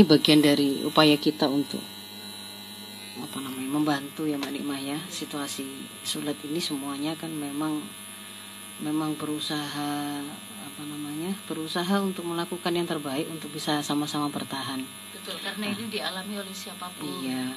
[0.00, 1.84] ini bagian dari upaya kita untuk
[3.20, 4.96] apa namanya membantu ya Mbak Nikmah ya.
[5.12, 5.60] Situasi
[6.00, 7.84] sulit ini semuanya kan memang
[8.80, 10.24] memang berusaha
[10.64, 14.80] apa namanya berusaha untuk melakukan yang terbaik untuk bisa sama-sama bertahan.
[15.12, 17.04] Betul karena ini dialami oleh siapa pun.
[17.20, 17.52] Iya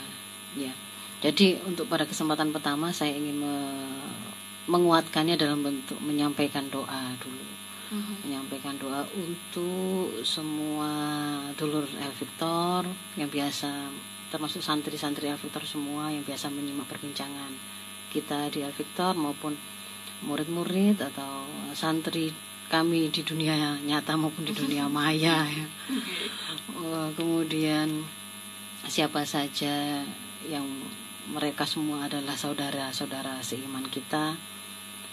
[0.60, 0.76] ya
[1.24, 4.20] jadi untuk pada kesempatan pertama saya ingin me-
[4.68, 7.53] menguatkannya dalam bentuk menyampaikan doa dulu
[7.94, 8.26] Mhm.
[8.26, 10.90] menyampaikan doa untuk semua
[11.54, 13.70] dulur El Victor yang biasa
[14.34, 17.54] termasuk santri-santri El Victor semua yang biasa menyimak perbincangan
[18.10, 19.54] kita di El Victor maupun
[20.26, 21.46] murid-murid atau
[21.78, 22.34] santri
[22.74, 25.68] kami di dunia nyata maupun di dunia maya ya.
[26.74, 28.02] Eh, kemudian
[28.90, 30.02] siapa saja
[30.50, 30.66] yang
[31.30, 34.36] mereka semua adalah saudara-saudara seiman kita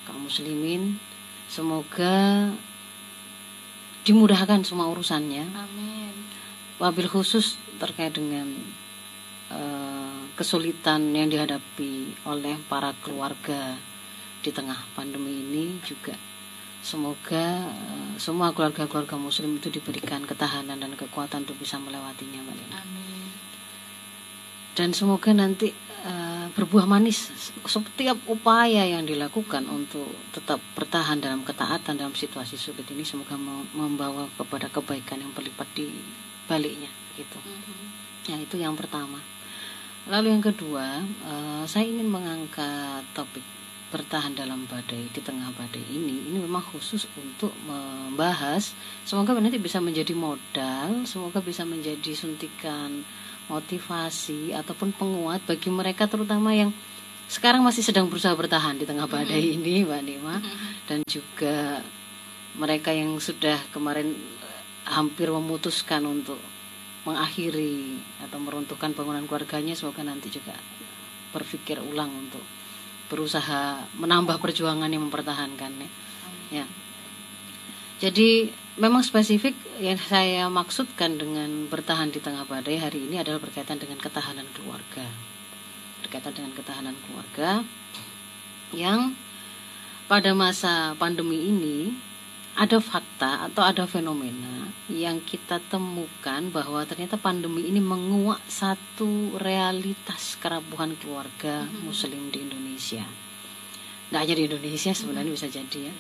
[0.08, 0.98] kaum muslimin
[1.46, 2.50] semoga
[4.04, 5.44] dimudahkan semua urusannya.
[5.52, 6.14] Amin.
[6.80, 8.48] Wabil khusus terkait dengan
[9.52, 13.76] eh, kesulitan yang dihadapi oleh para keluarga
[14.40, 16.16] di tengah pandemi ini juga.
[16.80, 22.80] Semoga eh, semua keluarga-keluarga muslim itu diberikan ketahanan dan kekuatan untuk bisa melewatinya Mbak Lina.
[22.80, 23.28] amin.
[24.72, 27.30] Dan semoga nanti eh, berbuah manis.
[27.64, 33.68] Setiap upaya yang dilakukan untuk tetap bertahan dalam ketaatan dalam situasi sulit ini semoga mem-
[33.76, 35.88] membawa kepada kebaikan yang berlipat di
[36.48, 37.38] baliknya gitu.
[37.38, 37.86] Mhm.
[38.30, 39.18] ya itu yang pertama.
[40.08, 43.44] Lalu yang kedua eh, saya ingin mengangkat topik
[43.90, 46.30] bertahan dalam badai di tengah badai ini.
[46.30, 53.02] Ini memang khusus untuk membahas semoga nanti bisa menjadi modal semoga bisa menjadi suntikan
[53.50, 56.70] motivasi ataupun penguat bagi mereka terutama yang
[57.26, 60.38] sekarang masih sedang berusaha bertahan di tengah badai ini Mbak Nima.
[60.86, 61.82] Dan juga
[62.54, 66.38] mereka yang sudah kemarin eh, hampir memutuskan untuk
[67.06, 70.52] mengakhiri atau meruntuhkan bangunan keluarganya semoga nanti juga
[71.30, 72.42] berpikir ulang untuk
[73.10, 75.88] berusaha menambah perjuangan yang mempertahankannya.
[76.50, 76.66] Ya
[78.00, 78.48] jadi
[78.80, 84.00] memang spesifik yang saya maksudkan dengan bertahan di tengah badai hari ini adalah berkaitan dengan
[84.00, 85.04] ketahanan keluarga
[86.00, 87.62] berkaitan dengan ketahanan keluarga
[88.72, 89.12] yang
[90.10, 91.94] pada masa pandemi ini
[92.58, 100.34] ada fakta atau ada fenomena yang kita temukan bahwa ternyata pandemi ini menguak satu realitas
[100.42, 103.06] kerapuhan keluarga muslim di Indonesia.
[104.10, 105.94] Nggak hanya di Indonesia sebenarnya bisa jadi ya.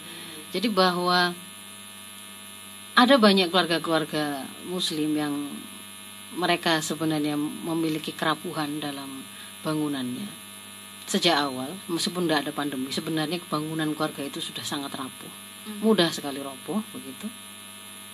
[0.50, 1.30] Jadi bahwa
[2.98, 5.34] ada banyak keluarga-keluarga muslim yang
[6.34, 9.22] mereka sebenarnya memiliki kerapuhan dalam
[9.66, 10.30] bangunannya.
[11.10, 15.32] Sejak awal meskipun tidak ada pandemi sebenarnya bangunan keluarga itu sudah sangat rapuh.
[15.82, 17.26] Mudah sekali roboh begitu.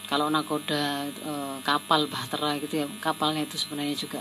[0.09, 1.33] Kalau nakoda e,
[1.67, 4.21] kapal bahtera gitu ya kapalnya itu sebenarnya juga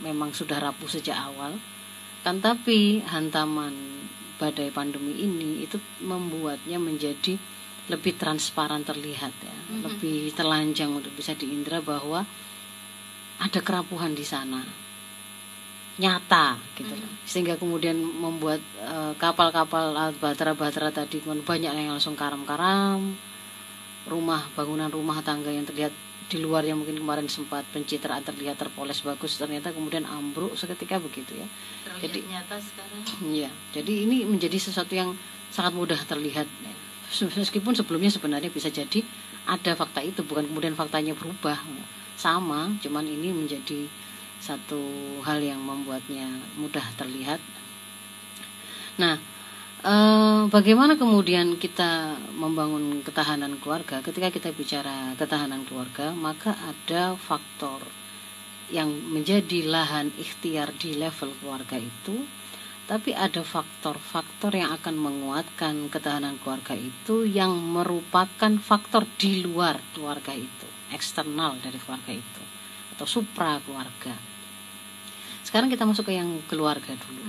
[0.00, 1.52] memang sudah rapuh sejak awal.
[2.24, 3.76] Kan tapi hantaman
[4.40, 7.36] badai pandemi ini itu membuatnya menjadi
[7.88, 9.56] lebih transparan terlihat ya.
[9.84, 12.24] Lebih telanjang untuk bisa diindra bahwa
[13.40, 14.64] ada kerapuhan di sana.
[15.94, 17.10] Nyata gitu loh.
[17.28, 23.14] Sehingga kemudian membuat eh, kapal-kapal uh, bahtera-bahtera tadi banyak yang langsung karam-karam.
[24.04, 25.92] Rumah bangunan rumah tangga yang terlihat
[26.24, 31.36] di luar yang mungkin kemarin sempat pencitraan terlihat terpoles bagus ternyata kemudian ambruk seketika begitu
[31.36, 31.46] ya.
[31.84, 33.00] Terlihat Jadi- nyata sekarang.
[33.28, 35.12] Iya, jadi ini menjadi sesuatu yang
[35.52, 36.48] sangat mudah terlihat.
[37.22, 39.04] Meskipun sebelumnya sebenarnya bisa jadi
[39.46, 41.60] ada fakta itu, bukan kemudian faktanya berubah,
[42.18, 43.86] sama, cuman ini menjadi
[44.42, 44.80] satu
[45.22, 46.26] hal yang membuatnya
[46.58, 47.40] mudah terlihat.
[48.98, 49.18] Nah,
[49.84, 54.00] eh, bagaimana kemudian kita membangun ketahanan keluarga?
[54.00, 57.82] Ketika kita bicara ketahanan keluarga, maka ada faktor
[58.72, 62.24] yang menjadi lahan ikhtiar di level keluarga itu
[62.84, 70.36] tapi ada faktor-faktor yang akan menguatkan ketahanan keluarga itu yang merupakan faktor di luar keluarga
[70.36, 72.42] itu, eksternal dari keluarga itu
[72.94, 74.14] atau supra keluarga.
[75.42, 77.24] Sekarang kita masuk ke yang keluarga dulu.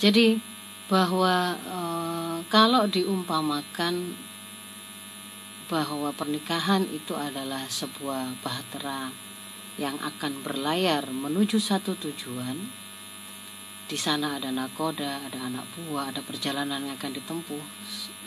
[0.00, 0.40] Jadi
[0.88, 4.16] bahwa eh, kalau diumpamakan
[5.68, 9.12] bahwa pernikahan itu adalah sebuah bahtera
[9.76, 12.56] yang akan berlayar menuju satu tujuan,
[13.88, 17.64] di sana ada nakoda, ada anak buah, ada perjalanan yang akan ditempuh.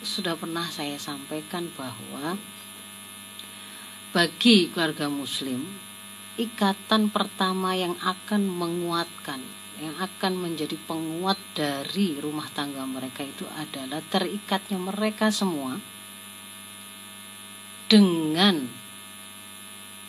[0.02, 2.34] Sudah pernah saya sampaikan bahwa
[4.10, 5.62] bagi keluarga muslim,
[6.34, 9.38] ikatan pertama yang akan menguatkan,
[9.78, 15.78] yang akan menjadi penguat dari rumah tangga mereka itu adalah terikatnya mereka semua
[17.86, 18.66] dengan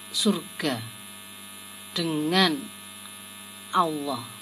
[0.09, 0.81] surga
[1.93, 2.57] dengan
[3.69, 4.32] Allah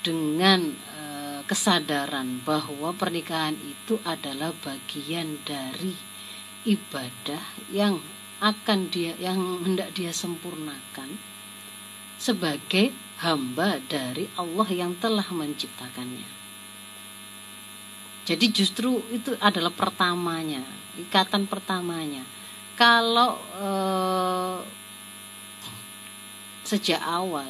[0.00, 5.92] dengan eh, kesadaran bahwa pernikahan itu adalah bagian dari
[6.64, 7.40] ibadah
[7.72, 8.00] yang
[8.40, 11.20] akan dia yang hendak dia sempurnakan
[12.16, 16.40] sebagai hamba dari Allah yang telah menciptakannya.
[18.24, 20.64] Jadi justru itu adalah pertamanya,
[20.96, 22.24] ikatan pertamanya.
[22.76, 24.58] Kalau eh,
[26.64, 27.48] sejak awal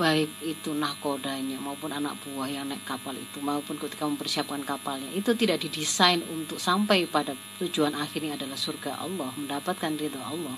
[0.00, 5.36] baik itu nahkodanya maupun anak buah yang naik kapal itu maupun ketika mempersiapkan kapalnya itu
[5.36, 10.56] tidak didesain untuk sampai pada tujuan akhirnya adalah surga Allah mendapatkan ridho Allah.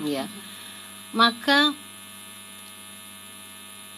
[0.00, 0.24] Ya.
[1.12, 1.76] Maka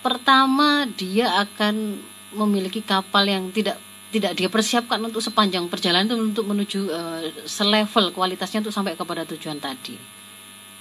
[0.03, 2.03] pertama dia akan
[2.35, 3.79] memiliki kapal yang tidak
[4.11, 9.23] tidak dia persiapkan untuk sepanjang perjalanan itu untuk menuju uh, selevel kualitasnya untuk sampai kepada
[9.23, 9.95] tujuan tadi.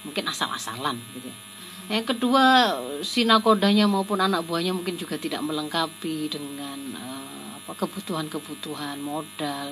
[0.01, 1.37] Mungkin asal-asalan gitu ya
[1.87, 8.99] yang kedua, si nakodanya maupun anak buahnya mungkin juga tidak melengkapi dengan uh, apa kebutuhan-kebutuhan
[8.99, 9.71] modal,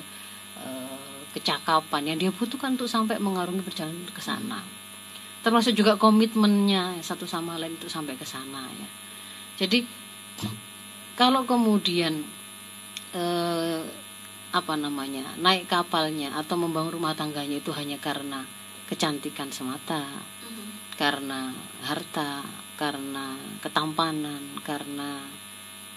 [0.63, 0.99] uh,
[1.35, 4.63] kecakapan yang dia butuhkan untuk sampai mengarungi perjalanan ke sana.
[5.43, 8.89] Termasuk juga komitmennya satu sama lain itu sampai ke sana ya.
[9.59, 9.83] Jadi
[11.19, 12.23] kalau kemudian
[13.11, 13.83] uh,
[14.55, 18.47] apa namanya naik kapalnya atau membangun rumah tangganya itu hanya karena
[18.87, 20.07] kecantikan semata
[20.95, 21.51] karena
[21.85, 22.41] harta,
[22.75, 25.21] karena ketampanan, karena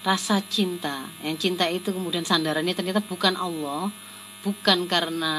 [0.06, 1.08] rasa cinta.
[1.24, 3.90] Yang cinta itu kemudian sandarannya ternyata bukan Allah,
[4.46, 5.34] bukan karena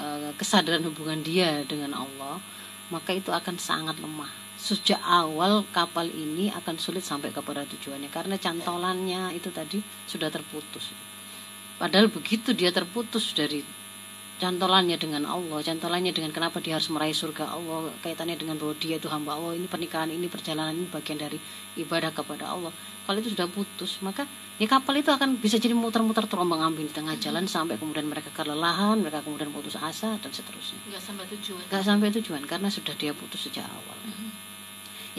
[0.00, 2.42] eh, kesadaran hubungan dia dengan Allah,
[2.90, 4.30] maka itu akan sangat lemah.
[4.62, 10.94] Sejak awal kapal ini akan sulit sampai kepada tujuannya karena cantolannya itu tadi sudah terputus.
[11.82, 13.81] Padahal begitu dia terputus dari
[14.42, 18.98] cantolannya dengan Allah, cantolannya dengan kenapa dia harus meraih surga Allah, kaitannya dengan bahwa dia
[18.98, 21.38] itu hamba Allah, ini pernikahan ini perjalanan ini bagian dari
[21.78, 22.74] ibadah kepada Allah.
[23.06, 24.26] Kalau itu sudah putus, maka
[24.58, 28.34] ya kapal itu akan bisa jadi muter-muter terombang ambing di tengah jalan sampai kemudian mereka
[28.34, 30.90] kelelahan, mereka kemudian putus asa dan seterusnya.
[30.90, 31.62] Gak sampai tujuan.
[31.70, 33.98] Gak sampai tujuan karena sudah dia putus sejak awal.
[34.02, 34.30] Mm -hmm.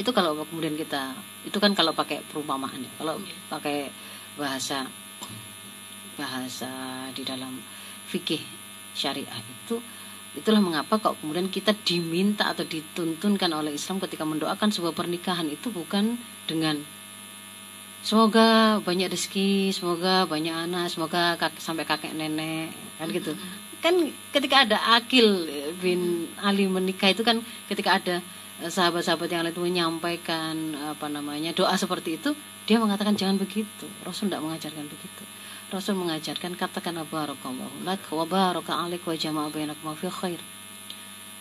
[0.03, 1.15] Itu kalau kemudian kita,
[1.47, 2.91] itu kan kalau pakai perumpamaan ya.
[2.99, 3.39] Kalau yeah.
[3.47, 3.87] pakai
[4.35, 4.83] bahasa
[6.13, 6.69] bahasa
[7.15, 7.57] di dalam
[8.11, 8.62] fikih
[8.93, 9.81] syariah itu
[10.33, 15.69] itulah mengapa kok kemudian kita diminta atau dituntunkan oleh Islam ketika mendoakan sebuah pernikahan itu
[15.69, 16.17] bukan
[16.49, 16.81] dengan
[18.03, 23.31] semoga banyak rezeki, semoga banyak anak, semoga kak, sampai kakek nenek kan gitu.
[23.79, 25.47] Kan ketika ada Akil
[25.79, 28.15] bin Ali menikah itu kan ketika ada
[28.59, 32.35] eh, sahabat-sahabat yang lain itu menyampaikan apa namanya doa seperti itu,
[32.65, 33.85] dia mengatakan jangan begitu.
[34.03, 35.23] Rasul tidak mengajarkan begitu.
[35.73, 40.37] Rasul mengajarkan katakan barakallahu lak wa baraka alaik wa jama'a bainakum fi khair.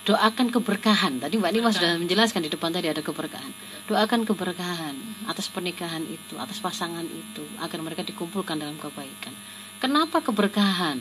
[0.08, 1.20] Doakan keberkahan.
[1.20, 3.52] Tadi Mbak Nima sudah menjelaskan di depan tadi ada keberkahan.
[3.93, 4.96] Doakan keberkahan
[5.29, 9.37] atas pernikahan itu, atas pasangan itu agar mereka dikumpulkan dalam kebaikan.
[9.84, 10.96] Kenapa keberkahan?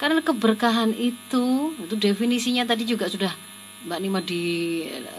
[0.00, 3.36] Karena keberkahan itu itu definisinya tadi juga sudah
[3.84, 4.42] Mbak Nima di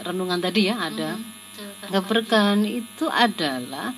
[0.02, 1.14] renungan tadi ya ada.
[1.14, 3.94] Hmm, keberkahan itu adalah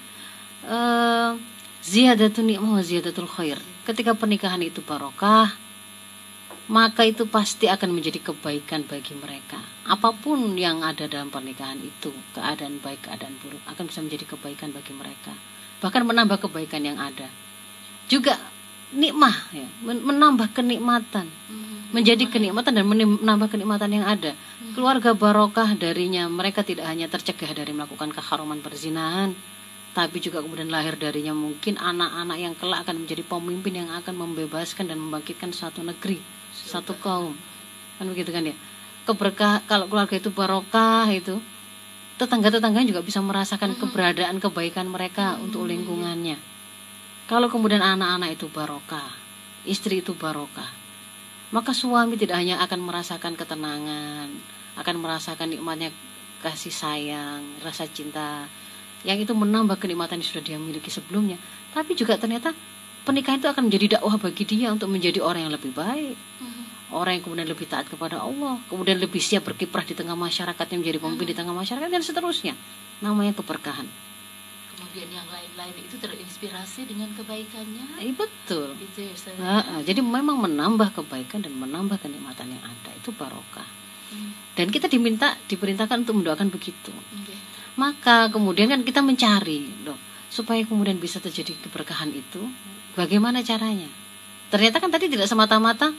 [0.68, 1.55] uh,
[1.86, 3.62] Ziyadatun ni'mah wa ziyadatul khair.
[3.86, 5.54] Ketika pernikahan itu barokah,
[6.66, 9.62] maka itu pasti akan menjadi kebaikan bagi mereka.
[9.86, 14.74] Apa pun yang ada dalam pernikahan itu, keadaan baik, keadaan buruk, akan bisa menjadi kebaikan
[14.74, 15.30] bagi mereka.
[15.78, 17.30] Bahkan menambah kebaikan yang ada.
[18.10, 18.34] Juga
[18.90, 21.94] nikmah, ya, menambah kenikmatan, hmm.
[21.94, 24.34] menjadi kenikmatan dan menambah kenikmatan yang ada.
[24.34, 24.74] Hmm.
[24.74, 29.38] Keluarga barokah darinya, mereka tidak hanya tercegah dari melakukan keharuman perzinahan,
[29.96, 34.92] tapi juga kemudian lahir darinya mungkin anak-anak yang kelak akan menjadi pemimpin yang akan membebaskan
[34.92, 36.20] dan membangkitkan suatu negeri,
[36.52, 37.32] satu kaum.
[37.96, 38.52] Kan begitu kan ya?
[39.08, 41.40] Keberkah kalau keluarga itu barokah itu
[42.20, 46.36] tetangga-tetangga juga bisa merasakan keberadaan kebaikan mereka untuk lingkungannya.
[47.24, 49.16] Kalau kemudian anak-anak itu barokah,
[49.64, 50.68] istri itu barokah,
[51.56, 54.28] maka suami tidak hanya akan merasakan ketenangan,
[54.76, 55.88] akan merasakan nikmatnya
[56.44, 58.44] kasih sayang, rasa cinta,
[59.06, 61.38] yang itu menambah kenikmatan yang sudah dia miliki sebelumnya.
[61.70, 62.50] Tapi juga ternyata
[63.06, 66.18] pernikahan itu akan menjadi dakwah bagi dia untuk menjadi orang yang lebih baik.
[66.42, 66.54] Hmm.
[66.86, 68.58] orang yang kemudian lebih taat kepada Allah.
[68.66, 71.32] Kemudian lebih siap berkiprah di tengah masyarakat yang menjadi pemimpin hmm.
[71.34, 72.54] di tengah masyarakat dan seterusnya.
[72.98, 73.86] Namanya keberkahan.
[74.74, 78.02] Kemudian yang lain-lain itu terinspirasi dengan kebaikannya?
[78.02, 78.74] Eh, betul.
[78.78, 82.90] Gitu ya, nah, jadi memang menambah kebaikan dan menambah kenikmatan yang ada.
[82.98, 83.86] Itu barokah.
[84.06, 84.30] Hmm.
[84.54, 86.94] dan kita diminta diperintahkan untuk mendoakan begitu.
[86.94, 87.45] Okay
[87.76, 89.96] maka kemudian kan kita mencari loh
[90.28, 92.40] supaya kemudian bisa terjadi keberkahan itu
[92.92, 93.88] bagaimana caranya
[94.48, 95.92] ternyata kan tadi tidak semata-mata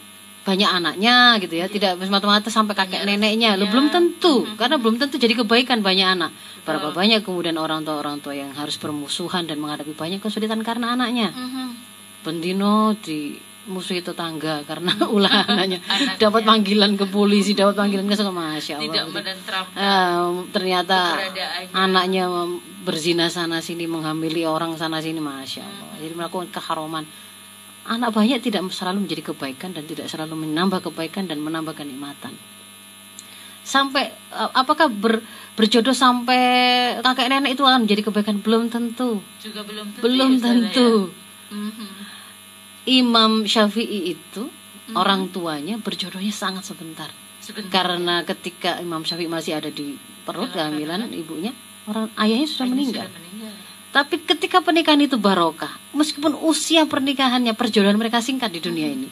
[0.47, 3.59] banyak anaknya gitu ya, tidak semata-mata sampai kakek Banyak neneknya.
[3.59, 3.71] Lo rezekinya.
[3.75, 4.55] belum tentu, Mhm.
[4.55, 6.31] karena belum tentu jadi kebaikan banyak anak.
[6.63, 6.95] Berapa Betul.
[7.03, 11.35] banyak kemudian orang tua orang tua yang harus bermusuhan dan menghadapi banyak kesulitan karena anaknya.
[11.35, 11.67] Mhm.
[12.23, 13.35] Bendino di
[13.67, 15.83] musuhi tetangga karena ulah anaknya.
[16.15, 18.87] Dapat panggilan ke polisi dapat panggilan ke sekolah masya Allah.
[18.87, 19.03] Tidak
[19.75, 21.19] Ah, ternyata
[21.71, 22.31] anaknya
[22.81, 25.19] berzina sana sini menghamili orang sana sini.
[25.19, 25.95] Masya Allah.
[25.99, 27.03] Jadi melakukan keharuman.
[27.87, 32.35] Anak banyak tidak selalu menjadi kebaikan dan tidak selalu menambah kebaikan dan menambah kenikmatan.
[33.63, 35.23] Sampai eh, apakah ber-
[35.55, 36.39] berjodoh sampai
[37.03, 38.39] kakek nenek itu akan menjadi kebaikan?
[38.39, 39.19] Belum tentu.
[39.43, 40.89] Juga belum tentu belum ya, Ustazah, tentu.
[41.11, 41.96] Ya.
[42.87, 44.47] Imam Syafi'i itu
[44.95, 47.11] orang tuanya berjodohnya sangat sebentar.
[47.43, 47.69] Sebentar.
[47.69, 51.55] Karena ketika Imam Syafi'i masih ada di perut kehamilan ibunya
[51.87, 53.53] orang ayahnya sudah Ayahnya meninggal sudah meninggal.
[53.95, 59.07] tapi ketika pernikahan itu barokah meskipun usia pernikahannya perjodohan mereka singkat di dunia ini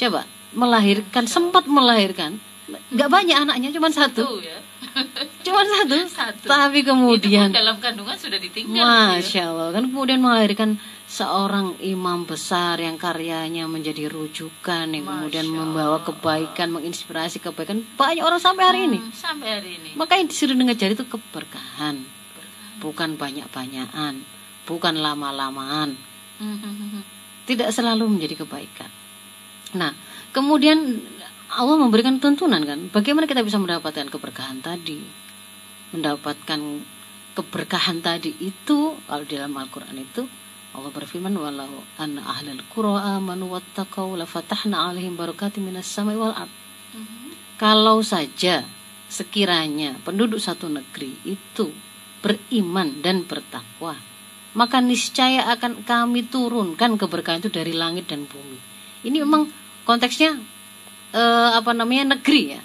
[0.00, 0.24] coba
[0.56, 4.58] melahirkan sempat melahirkan nggak banyak anaknya cuma satu Tuh ya.
[5.44, 5.96] Cuma satu.
[6.06, 6.46] Satu.
[6.46, 9.10] Tapi itu kemudian pun dalam kandungan sudah ditinggal gitu ya.
[9.18, 9.68] Masya Allah.
[9.74, 10.70] Kan kemudian melahirkan
[11.10, 16.06] seorang imam besar yang karyanya menjadi rujukan yang kemudian Masya membawa Allah.
[16.06, 17.82] kebaikan menginspirasi kebaikan.
[17.98, 18.98] Banyak orang sampai hari ini.
[19.02, 19.90] Hmm, sampai hari ini.
[19.98, 21.96] Maka yang disuruh dengan jari itu keberkahan.
[22.78, 24.22] Bukan banyak-banyakan.
[24.64, 25.98] Bukan lama-lamaan.
[26.38, 27.02] Mhm.
[27.44, 28.88] tidak selalu menjadi kebaikan.
[29.76, 29.92] Nah
[30.30, 31.02] kemudian
[31.54, 32.90] Allah memberikan tuntunan kan?
[32.90, 34.98] Bagaimana kita bisa mendapatkan keberkahan tadi?
[35.94, 36.60] Mendapatkan
[37.34, 40.26] keberkahan tadi itu kalau di dalam Al-Qur'an itu
[40.74, 46.34] Allah berfirman walau anna ahlal qura amanu wattaqau la fatahna alaihim barakatim minas samai wal
[46.34, 46.50] ard.
[46.94, 47.58] Mhm.
[47.58, 48.66] kalau saja
[49.06, 51.70] sekiranya penduduk satu negeri itu
[52.22, 53.94] beriman dan bertakwa
[54.54, 58.58] maka niscaya akan kami turunkan keberkahan itu dari langit dan bumi.
[59.02, 59.50] Ini memang
[59.82, 60.38] konteksnya
[61.14, 62.62] eh, apa namanya negeri ya.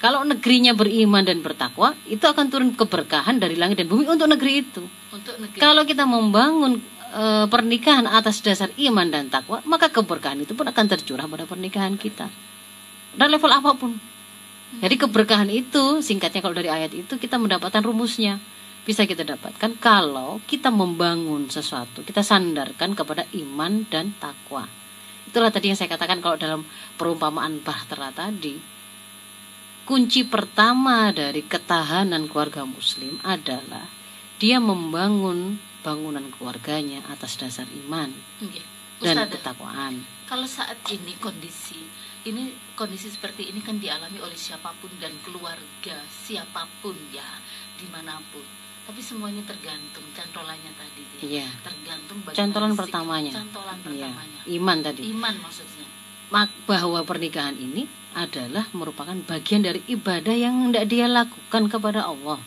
[0.00, 4.64] Kalau negerinya beriman dan bertakwa itu akan turun keberkahan dari langit dan bumi untuk negeri
[4.64, 4.84] itu.
[5.12, 5.60] Untuk negeri.
[5.60, 6.80] Kalau kita membangun
[7.12, 11.96] eh, pernikahan atas dasar iman dan takwa maka keberkahan itu pun akan tercurah pada pernikahan
[11.96, 12.28] kita.
[13.16, 13.96] Dan level apa pun.
[14.70, 18.38] Jadi keberkahan itu singkatnya kalau dari ayat itu kita mendapatkan rumusnya.
[18.80, 24.64] Bisa kita dapatkan kalau kita membangun sesuatu kita sandarkan kepada iman dan takwa
[25.30, 26.66] itulah tadi yang saya katakan kalau dalam
[26.98, 28.58] perumpamaan bahtera tadi
[29.86, 33.86] kunci pertama dari ketahanan keluarga muslim adalah
[34.42, 38.10] dia membangun bangunan keluarganya atas dasar iman
[38.42, 38.66] Nggih.
[39.00, 39.94] dan Ustazah, ketakwaan
[40.26, 41.78] kalau saat ini kondisi
[42.26, 47.38] ini kondisi seperti ini kan dialami oleh siapa pun dan keluarga siapa pun ya
[47.78, 48.59] di mana pun
[48.90, 51.18] tapi semua ini tergantung cantolannya tadi ya.
[51.22, 51.48] Iya.
[51.62, 53.32] tergantung Cantolan sikap- pertamanya.
[53.32, 55.86] cantolan Iya, pertamanya iman tadi iman maksudnya
[56.34, 62.42] mak- bahwa pernikahan ini adalah merupakan bagian dari ibadah yang tidak dia lakukan kepada Allah.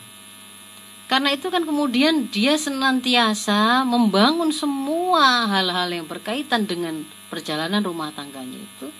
[1.08, 8.60] Karena itu kan kemudian dia senantiasa membangun semua hal-hal yang berkaitan dengan perjalanan rumah tangganya
[8.60, 8.92] itu.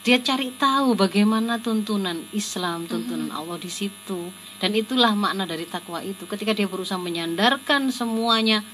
[0.00, 4.32] Dia cari tahu bagaimana tuntunan Islam, tuntunan Allah di situ.
[4.56, 6.24] Dan itulah makna dari takwa itu.
[6.24, 8.64] Ketika dia berusaha menyandarkan semuanya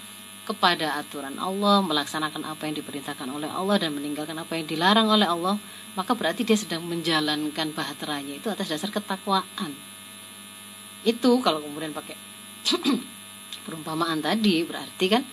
[0.47, 5.26] kepada aturan Allah, melaksanakan apa yang diperintahkan oleh Allah dan meninggalkan apa yang dilarang oleh
[5.26, 5.59] Allah,
[5.99, 9.75] maka berarti dia sedang menjalankan bahteranya itu atas dasar ketakwaan.
[11.02, 12.14] Itu kalau kemudian pakai
[13.66, 15.26] perumpamaan tadi berarti kan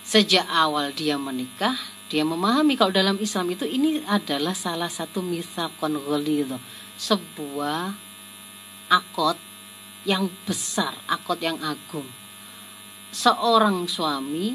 [0.00, 1.76] sejak awal dia menikah
[2.06, 6.54] dia memahami kalau dalam Islam itu ini adalah salah satu misakon ghalidho
[6.94, 7.90] sebuah
[8.86, 9.34] akot
[10.06, 12.06] yang besar akot yang agung.
[13.10, 14.54] Seorang suami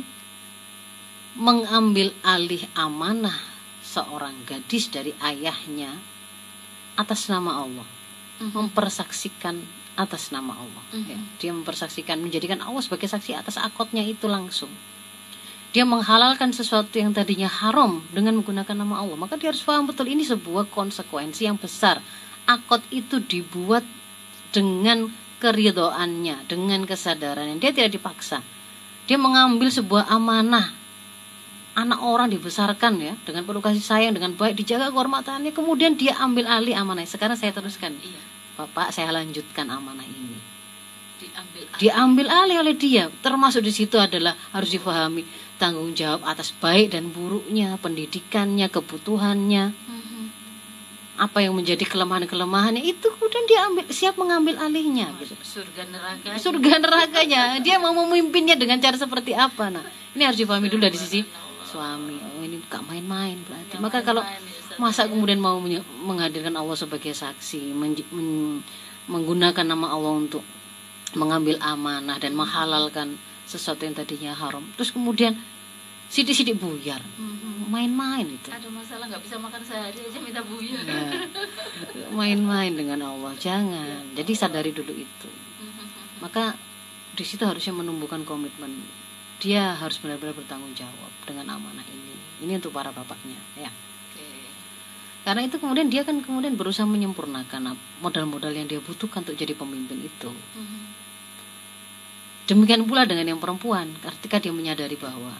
[1.35, 3.35] mengambil alih amanah
[3.83, 5.91] seorang gadis dari ayahnya
[6.95, 7.87] atas nama Allah.
[8.41, 9.59] Mempersaksikan
[9.99, 10.83] atas nama Allah.
[10.95, 11.19] Ya.
[11.19, 11.23] Mhm.
[11.35, 14.71] dia mempersaksikan menjadikan Allah sebagai saksi atas akotnya itu langsung
[15.71, 19.15] dia menghalalkan sesuatu yang tadinya haram dengan menggunakan nama Allah.
[19.15, 22.03] Maka dia harus paham betul ini sebuah konsekuensi yang besar.
[22.43, 23.87] Akot itu dibuat
[24.51, 25.07] dengan
[25.39, 27.55] keridoannya dengan kesadarannya.
[27.63, 28.43] Dia tidak dipaksa.
[29.07, 30.75] Dia mengambil sebuah amanah.
[31.71, 35.55] Anak orang dibesarkan ya dengan penuh kasih sayang dengan baik dijaga kehormatannya.
[35.55, 37.95] Kemudian dia ambil alih amanah sekarang saya teruskan.
[37.95, 38.21] Iya.
[38.59, 40.20] Bapak saya lanjutkan amanah ini
[41.79, 42.59] diambil alih.
[42.59, 43.07] oleh dia.
[43.21, 45.23] Termasuk di situ adalah harus difahami
[45.55, 49.65] tanggung jawab atas baik dan buruknya pendidikannya kebutuhannya.
[49.71, 49.99] Mhm.
[51.21, 55.37] apa yang menjadi kelemahan-kelemahannya itu kemudian dia ambil siap mengambil alihnya gitu.
[55.37, 57.61] surga neraka surga nerakanya.
[57.61, 59.85] Dia mau memimpinnya dengan cara seperti apa nah.
[60.17, 61.21] Ini harus difahami dulu dari sisi
[61.61, 62.17] suami.
[62.17, 63.77] Oh ini gak main-main berarti.
[63.77, 64.25] Maka kalau
[64.81, 65.61] masa kemudian mau
[66.01, 68.65] menghadirkan Allah sebagai saksi men- men-
[69.05, 70.41] menggunakan nama Allah untuk
[71.13, 74.63] mengambil amanah dan menghalalkan sesuatu yang tadinya haram.
[74.79, 75.35] Terus kemudian
[76.11, 76.99] sidik-sidik buyar.
[77.19, 77.71] Mhm.
[77.71, 78.51] main-main itu.
[78.51, 80.83] Ada masalah nggak bisa makan sehari aja minta buyar?
[80.83, 81.23] Ya.
[82.11, 83.31] main-main dengan Allah.
[83.39, 84.11] Jangan.
[84.11, 85.29] Jadi sadari dulu itu.
[85.63, 86.19] Mhm.
[86.19, 86.55] maka
[87.15, 88.83] di situ harusnya menumbuhkan komitmen.
[89.39, 92.15] Dia harus benar-benar bertanggung jawab dengan amanah ini.
[92.43, 93.71] Ini untuk para bapaknya ya.
[95.21, 100.01] Karena itu kemudian dia kan kemudian berusaha menyempurnakan modal-modal yang dia butuhkan untuk jadi pemimpin
[100.01, 100.29] itu.
[100.33, 101.00] Mhm.
[102.49, 105.33] Demikian pula dengan yang perempuan ketika dia menyadari bahwa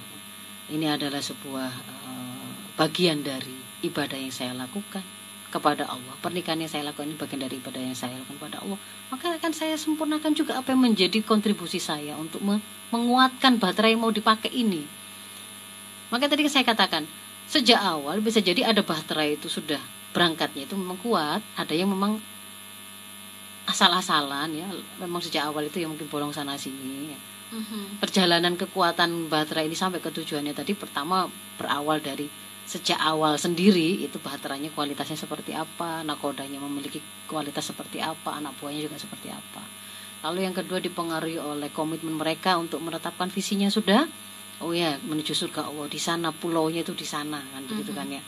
[0.69, 5.03] ini adalah sebuah eh, bagian dari ibadah yang saya lakukan
[5.51, 8.79] kepada Allah pernikahan yang saya lakukan ini bagian dari ibadah yang saya lakukan kepada Allah
[9.11, 14.03] maka akan saya sempurnakan juga apa yang menjadi kontribusi saya untuk me- menguatkan baterai yang
[14.03, 14.83] mau dipakai ini.
[16.11, 17.07] Maka tadi saya katakan
[17.47, 19.79] sejak awal bisa jadi ada baterai itu sudah
[20.11, 22.19] berangkatnya itu memang kuat ada yang memang
[23.65, 27.19] asal-asalan ya memang sejak awal itu yang mungkin bolong sana sini ya.
[27.51, 27.99] Mhm.
[27.99, 31.27] perjalanan kekuatan baterai ini sampai ke tujuannya tadi pertama
[31.59, 32.31] berawal dari
[32.63, 38.87] sejak awal sendiri itu baterainya kualitasnya seperti apa nakodanya memiliki kualitas seperti apa anak buahnya
[38.87, 39.59] juga seperti apa
[40.23, 44.07] lalu yang kedua dipengaruhi oleh komitmen mereka untuk menetapkan visinya sudah
[44.63, 47.97] oh ya menuju surga Allah di sana pulaunya itu di sana kan begitu Mhm.
[47.99, 48.21] kan ya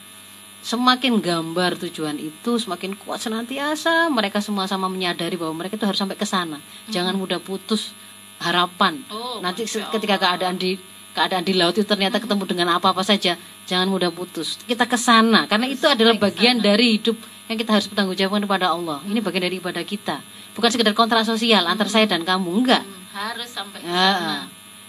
[0.63, 4.07] semakin gambar tujuan itu semakin kuat senantiasa.
[4.07, 6.57] Mereka semua sama menyadari bahwa mereka itu harus sampai ke sana.
[6.87, 7.91] Jangan mudah putus
[8.39, 9.03] harapan.
[9.11, 10.79] Oh, nanti ketika keadaan di
[11.13, 14.57] keadaan di laut itu ternyata ketemu dengan apa-apa saja jangan mudah putus.
[14.63, 18.71] Kita ke sana karena itu adalah bagian dari hidup yang kita harus bertanggung jawabkan kepada
[18.71, 19.03] Allah.
[19.03, 20.23] Ini bagian dari ibadah kita.
[20.55, 22.81] Bukan sekedar kontrak sosial antar saya dan kamu enggak.
[22.81, 24.37] Hmm, harus sampai ke Ya, sana.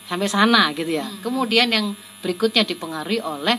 [0.04, 1.04] sampai sana gitu ya.
[1.04, 1.18] Hmm.
[1.20, 1.86] kemudian yang
[2.20, 3.56] berikutnya dipengaruhi oleh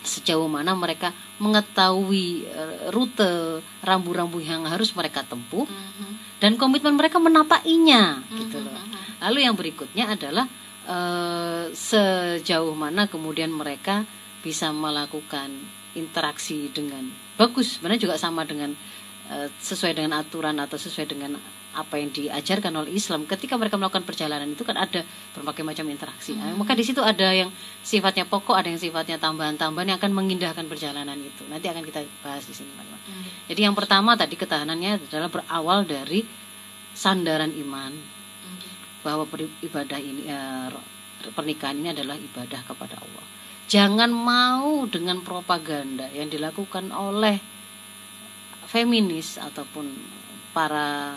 [0.00, 6.40] sejauh mana mereka mengetahui eh, rute rambu-rambu yang harus mereka tempuh Mhm.
[6.40, 8.98] dan komitmen mereka menapakinya gitu Mhm, loh mhm.
[9.20, 10.48] Lalu yang berikutnya adalah
[10.88, 14.08] eh, sejauh mana kemudian mereka
[14.40, 15.52] bisa melakukan
[15.92, 17.04] interaksi dengan
[17.36, 17.76] bagus.
[17.76, 18.72] Sebenarnya juga sama dengan
[19.30, 21.36] eh, sesuai dengan aturan atau sesuai dengan
[21.70, 23.30] apa yang diajarkan oleh Islam.
[23.30, 26.34] Ketika mereka melakukan perjalanan itu kan ada berbagai macam interaksi.
[26.34, 27.50] Nah, maka di situ ada yang
[27.86, 31.46] sifatnya pokok, ada yang sifatnya tambahan-tambahan yang akan mengindahkan perjalanan itu.
[31.46, 33.00] Nanti akan kita bahas di sini, teman-teman.
[33.06, 33.24] Mhm.
[33.54, 36.26] Jadi yang pertama tadi ketahanannya adalah berawal dari
[36.90, 38.68] sandaran iman Mhm.
[39.06, 39.24] bahwa
[39.62, 40.74] ibadah ini eh,
[41.30, 43.26] pernikahan ini adalah ibadah kepada Allah.
[43.70, 47.38] Jangan mau dengan propaganda yang dilakukan oleh
[48.66, 49.86] feminis ataupun
[50.50, 51.14] para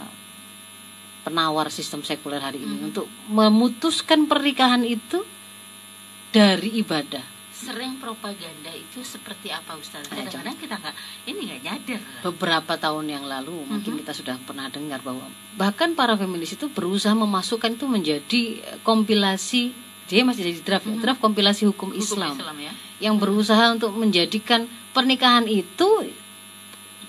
[1.23, 2.85] penawar sistem sekuler hari ini Mhm.
[2.85, 5.23] untuk memutuskan pernikahan itu
[6.29, 7.23] dari ibadah.
[7.53, 10.03] Sering propaganda itu seperti apa Ustaz?
[10.09, 12.01] Ayo, Kadang-kadang kita nggak ini nggak nyadar.
[12.21, 13.99] Beberapa tahun yang lalu mungkin Mhm.
[14.03, 15.23] kita sudah pernah dengar bahwa
[15.55, 19.71] bahkan para feminis itu berusaha memasukkan itu menjadi eh, kompilasi
[20.03, 21.01] dia masih jadi draft ya, Mhm.
[21.01, 22.71] draft kompilasi hukum, Hukum Islam Islam ya.
[22.99, 25.87] yang berusaha untuk menjadikan pernikahan itu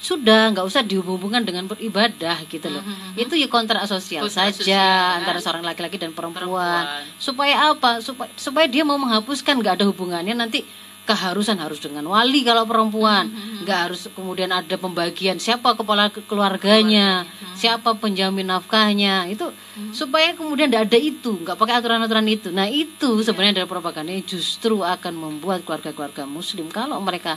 [0.05, 2.85] sudah nggak usah dihubungkan dengan beribadah gitu loh.
[2.85, 3.17] Mhm.
[3.17, 5.43] Itu ya kontrak sosial Kontrak saja sosial, antara ya.
[5.43, 6.45] seorang laki-laki dan perempuan.
[6.45, 6.85] Perempuan.
[7.17, 7.99] Supaya apa?
[7.99, 10.61] Supaya supaya dia mau menghapuskan nggak ada hubungannya nanti
[11.05, 13.65] keharusan harus dengan wali kalau perempuan Mhm.
[13.65, 17.53] nggak harus kemudian ada pembagian siapa kepala ke- keluarganya Mhm.
[17.55, 19.53] siapa penjamin nafkahnya itu
[19.91, 24.81] supaya kemudian tidak ada itu nggak pakai aturan-aturan itu nah itu sebenarnya adalah propaganda justru
[24.81, 27.37] akan membuat keluarga-keluarga muslim kalau mereka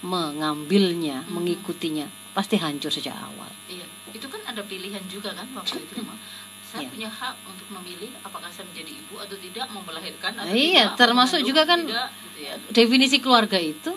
[0.00, 6.00] mengambilnya mengikutinya pasti hancur sejak awal Iya, itu kan ada pilihan juga kan waktu itu
[6.00, 6.16] mah.
[6.64, 6.90] Saya Iya.
[6.90, 10.98] punya hak untuk memilih apakah saya menjadi ibu atau tidak, mau melahirkan atau Iya, tidak,
[10.98, 12.52] termasuk juga kan- tidak, gitu ya.
[12.70, 13.96] definisi keluarga itu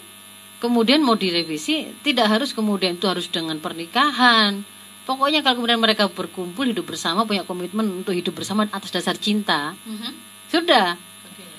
[0.57, 4.63] kemudian mau direvisi tidak harus kemudian itu harus dengan pernikahan
[5.03, 9.75] pokoknya kalau kemudian mereka berkumpul hidup bersama punya komitmen untuk hidup bersama atas dasar cinta
[9.83, 10.11] Mhm.
[10.47, 11.10] sudah Oke.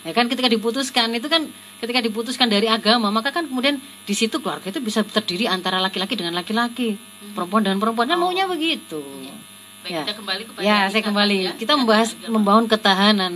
[0.03, 1.47] Ya kan ketika diputuskan itu kan
[1.79, 6.19] ketika diputuskan dari agama maka kan kemudian di situ keluarga itu bisa terdiri antara laki-laki
[6.19, 6.99] dengan laki-laki
[7.33, 8.11] perempuan dengan perempuan.
[8.11, 8.99] Kan maunya begitu.
[8.99, 9.35] Iya.
[9.83, 10.03] Baik, Ya.
[10.07, 11.37] kita kembali kepada ya saya kembali.
[11.43, 12.31] ya, kita membahas agama.
[12.39, 13.33] membangun ketahanan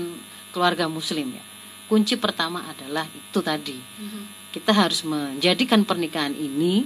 [0.55, 1.43] keluarga muslim ya.
[1.87, 3.79] Kunci pertama adalah itu tadi.
[3.79, 4.23] Mhm.
[4.57, 6.81] kita harus menjadikan pernikahan ini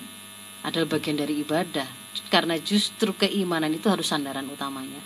[0.66, 1.86] adalah bagian dari ibadah.
[2.26, 4.98] Karena justru keimanan itu harus sandaran utamanya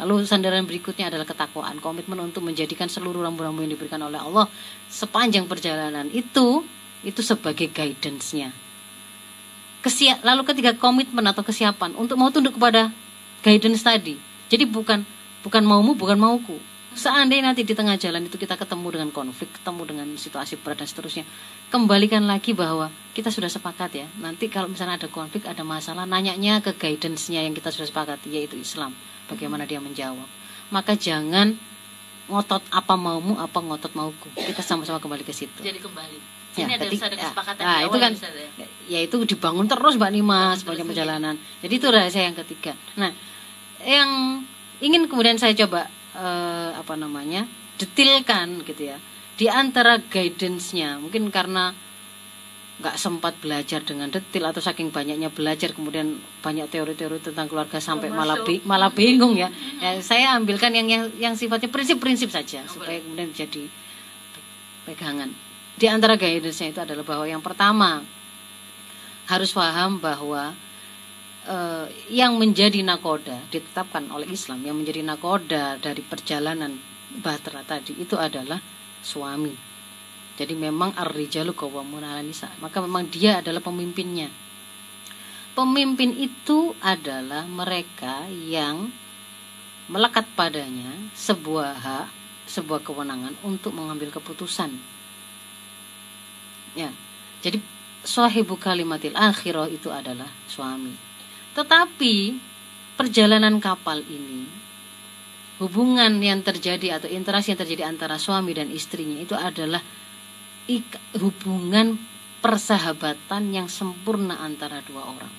[0.00, 4.48] lalu sandaran berikutnya adalah ketakwaan komitmen untuk menjadikan seluruh rambu-rambu yang diberikan oleh Allah
[4.88, 6.64] sepanjang perjalanan itu
[7.04, 8.52] itu sebagai guidance-nya
[9.80, 12.92] Kesia- lalu ketiga komitmen atau kesiapan untuk mau tunduk kepada
[13.44, 14.16] guidance tadi
[14.48, 15.04] jadi bukan
[15.44, 16.60] bukan maumu bukan mauku
[16.90, 20.90] Seandainya nanti di tengah jalan itu kita ketemu dengan konflik, ketemu dengan situasi berat dan
[20.90, 21.22] seterusnya,
[21.70, 24.06] kembalikan lagi bahwa kita sudah sepakat ya.
[24.18, 28.58] Nanti kalau misalnya ada konflik, ada masalah, nanyanya ke guidance-nya yang kita sudah sepakati yaitu
[28.58, 28.90] Islam.
[29.30, 30.26] Bagaimana dia menjawab.
[30.74, 31.54] Maka jangan
[32.26, 34.28] ngotot apa maumu, apa ngotot mauku.
[34.34, 35.62] Kita sama-sama kembali ke situ.
[35.62, 36.42] Jadi kembali.
[36.58, 38.66] Ya, Ini ada ketika- ada kesepakatan nah, itu kan ya, ya?
[38.90, 41.34] ya itu dibangun terus Mbak Nima sepanjang perjalanan.
[41.62, 42.74] Jadi itu rahasia yang ketiga.
[42.98, 43.14] Nah,
[43.86, 44.42] yang
[44.82, 47.46] ingin kemudian saya coba eh, apa namanya
[47.78, 48.98] detilkan gitu ya
[49.38, 51.72] di antara guidance-nya mungkin karena
[52.80, 58.08] nggak sempat belajar dengan detil atau saking banyaknya belajar kemudian banyak teori-teori tentang keluarga sampai
[58.08, 59.52] malah bi- malah bingung ya.
[59.84, 63.68] ya saya ambilkan yang yang yang sifatnya prinsip-prinsip saja supaya kemudian jadi
[64.88, 65.28] pegangan
[65.76, 68.00] di antara guidance-nya itu adalah bahwa yang pertama
[69.28, 70.56] harus paham bahwa
[71.46, 76.80] eh, yang menjadi nakoda ditetapkan oleh Islam yang menjadi nakoda dari perjalanan
[77.20, 78.58] bahtera tadi itu adalah
[79.00, 79.69] suami.
[80.40, 82.48] Jadi memang ar-rijalu qawwamun 'alan nisa.
[82.64, 84.32] Maka memang dia adalah pemimpinnya.
[85.52, 88.88] Pemimpin itu adalah mereka yang
[89.92, 92.08] melekat padanya sebuah hak,
[92.48, 94.72] sebuah kewenangan untuk mengambil keputusan.
[96.72, 96.88] Ya.
[97.44, 97.60] Jadi
[98.00, 100.96] sahibu kalimatil akhirah itu adalah suami.
[101.52, 102.14] Tetapi
[102.96, 104.48] perjalanan kapal ini
[105.60, 109.84] hubungan yang terjadi atau interaksi yang terjadi antara suami dan istrinya itu adalah
[111.16, 111.98] hubungan
[112.40, 115.32] persahabatan yang sempurna antara dua orang.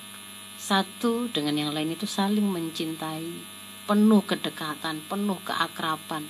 [0.56, 3.26] Satu dengan yang lain itu saling mencintai,
[3.84, 6.22] penuh kedekatan, penuh keakraban.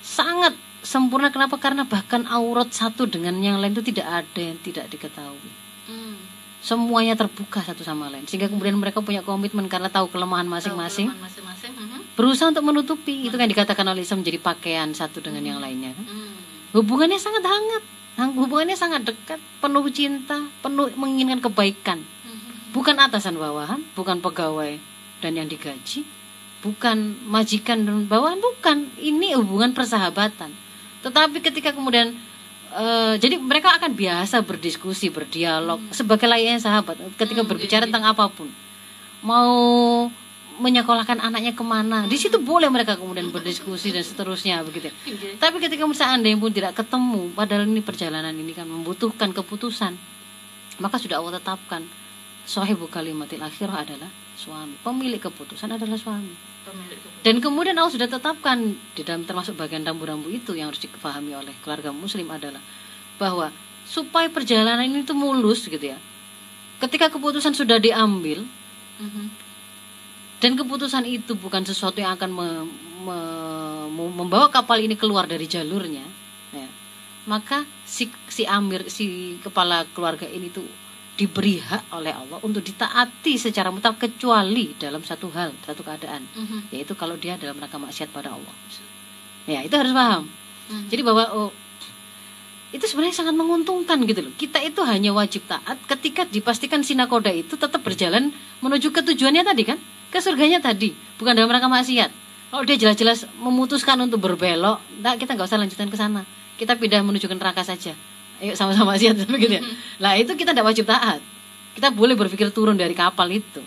[0.00, 0.52] Sangat
[0.84, 1.56] sempurna kenapa?
[1.56, 5.52] Karena bahkan aurat satu dengan yang lain itu tidak ada yang tidak diketahui
[5.84, 6.16] Hmm.
[6.60, 11.20] semuanya terbuka satu sama lain sehingga kemudian mereka punya komitmen karena tahu kelemahan masing-masing Tahu
[11.20, 11.72] kelemahan masing-masing.
[11.76, 12.16] Mhm.
[12.16, 16.08] berusaha untuk menutupi itu kan dikatakan oleh Islam menjadi pakaian satu dengan yang lainnya kan?
[16.08, 16.32] Hmm.
[16.72, 21.98] hubungannya sangat hangat hang- hubungannya sangat dekat penuh cinta penuh menginginkan kebaikan.
[22.74, 24.78] Bukan atasan bawahan bukan pegawai
[25.22, 26.02] dan yang digaji
[26.64, 28.88] bukan majikan dan bawahan bukan.
[28.96, 30.48] Ini hubungan persahabatan.
[31.04, 32.16] Tetapi ketika kemudian
[32.72, 37.92] eh, jadi mereka akan biasa berdiskusi berdialog sebagai layaknya sahabat ketika Hmm, berbicara iya, iya.
[37.92, 38.48] tentang apa pun.
[39.20, 39.52] Mau
[40.54, 44.94] menyekolahkan anaknya ke mana di situ boleh mereka kemudian berdiskusi dan seterusnya begitu ya.
[45.04, 45.30] Iya.
[45.36, 49.98] tapi ketika seandainya pun tidak ketemu padahal ini perjalanan ini kan membutuhkan keputusan
[50.76, 51.82] maka sudah Allah tetapkan
[52.44, 57.22] sahibu kalimatil akhirah adalah suami pemilik keputusan adalah suami Pemilik keputusan.
[57.22, 58.58] dan kemudian Allah sudah tetapkan
[58.92, 62.60] di dalam termasuk bagian rambu-rambu itu yang harus dipahami oleh keluarga muslim adalah
[63.16, 63.48] bahwa
[63.84, 65.98] supaya perjalanan ini tuh mulus gitu ya
[66.78, 68.42] ketika keputusan sudah diambil
[68.94, 69.26] Mhm.
[70.44, 72.68] Dan keputusan itu bukan sesuatu yang akan me-
[73.00, 76.04] me- me- membawa kapal ini keluar dari jalurnya
[76.52, 76.68] ya,
[77.24, 80.68] maka si si amir si kepala keluarga ini tuh
[81.16, 86.58] diberi hak oleh Allah untuk ditaati secara mutlak kecuali dalam satu hal satu keadaan Mhm.
[86.76, 88.52] yaitu kalau dia dalam rangka maksiat pada Allah
[89.48, 90.28] ya itu harus paham
[90.68, 90.92] Mhm.
[90.92, 91.50] jadi bahwa oh,
[92.74, 94.34] itu sebenarnya sangat menguntungkan gitu loh.
[94.34, 99.62] Kita itu hanya wajib taat ketika dipastikan sinakoda itu tetap berjalan menuju ke tujuannya tadi
[99.62, 99.78] kan,
[100.14, 102.10] ke surganya tadi, bukan dalam rangka maksiat.
[102.54, 106.22] Kalau dia jelas-jelas memutuskan untuk berbelok, nah kita nggak usah lanjutkan ke sana.
[106.54, 107.98] Kita pindah menuju ke neraka saja.
[108.38, 109.62] Ayo sama-sama maksiat begitu ya.
[109.98, 111.18] Lah itu kita tidak wajib taat.
[111.74, 113.58] Kita boleh berpikir turun dari kapal itu.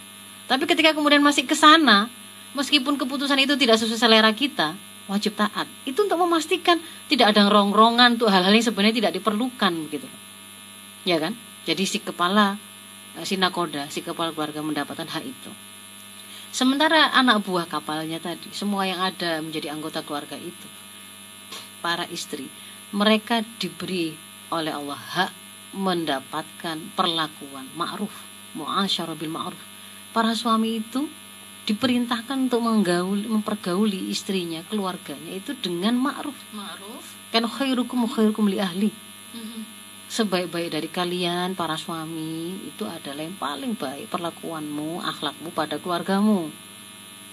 [0.48, 2.08] Tapi ketika kemudian masih ke sana,
[2.56, 4.80] meskipun keputusan itu tidak sesuai selera kita,
[5.12, 5.68] wajib taat.
[5.84, 6.80] Itu untuk memastikan
[7.12, 10.08] tidak ada rongrongan untuk hal-hal yang sebenarnya tidak diperlukan begitu.
[11.04, 11.36] Ya kan?
[11.68, 12.56] Jadi si kepala
[13.20, 15.52] eh, si nakoda, si kepala keluarga mendapatkan hak itu.
[16.58, 20.65] Sementara anak buah kapalnya tadi, semua yang ada menjadi anggota keluarga itu,
[21.86, 22.50] para istri,
[22.89, 24.17] mereka diberi
[24.50, 25.32] oleh Allah hak
[25.78, 28.10] mendapatkan perlakuan ma'ruf,
[28.58, 29.62] muasyarah bil ma'ruf.
[30.10, 31.06] Para suami itu
[31.70, 36.41] diperintahkan untuk menggauli, mempergauli istrinya, keluarganya itu dengan ma'ruf.
[36.58, 37.06] Ma'ruf.
[37.30, 38.89] Kan khairukum khairukum li ahli.
[40.08, 46.48] Sebaik-baik dari kalian para suami itu adalah yang paling baik perlakuanmu, akhlakmu pada keluargamu.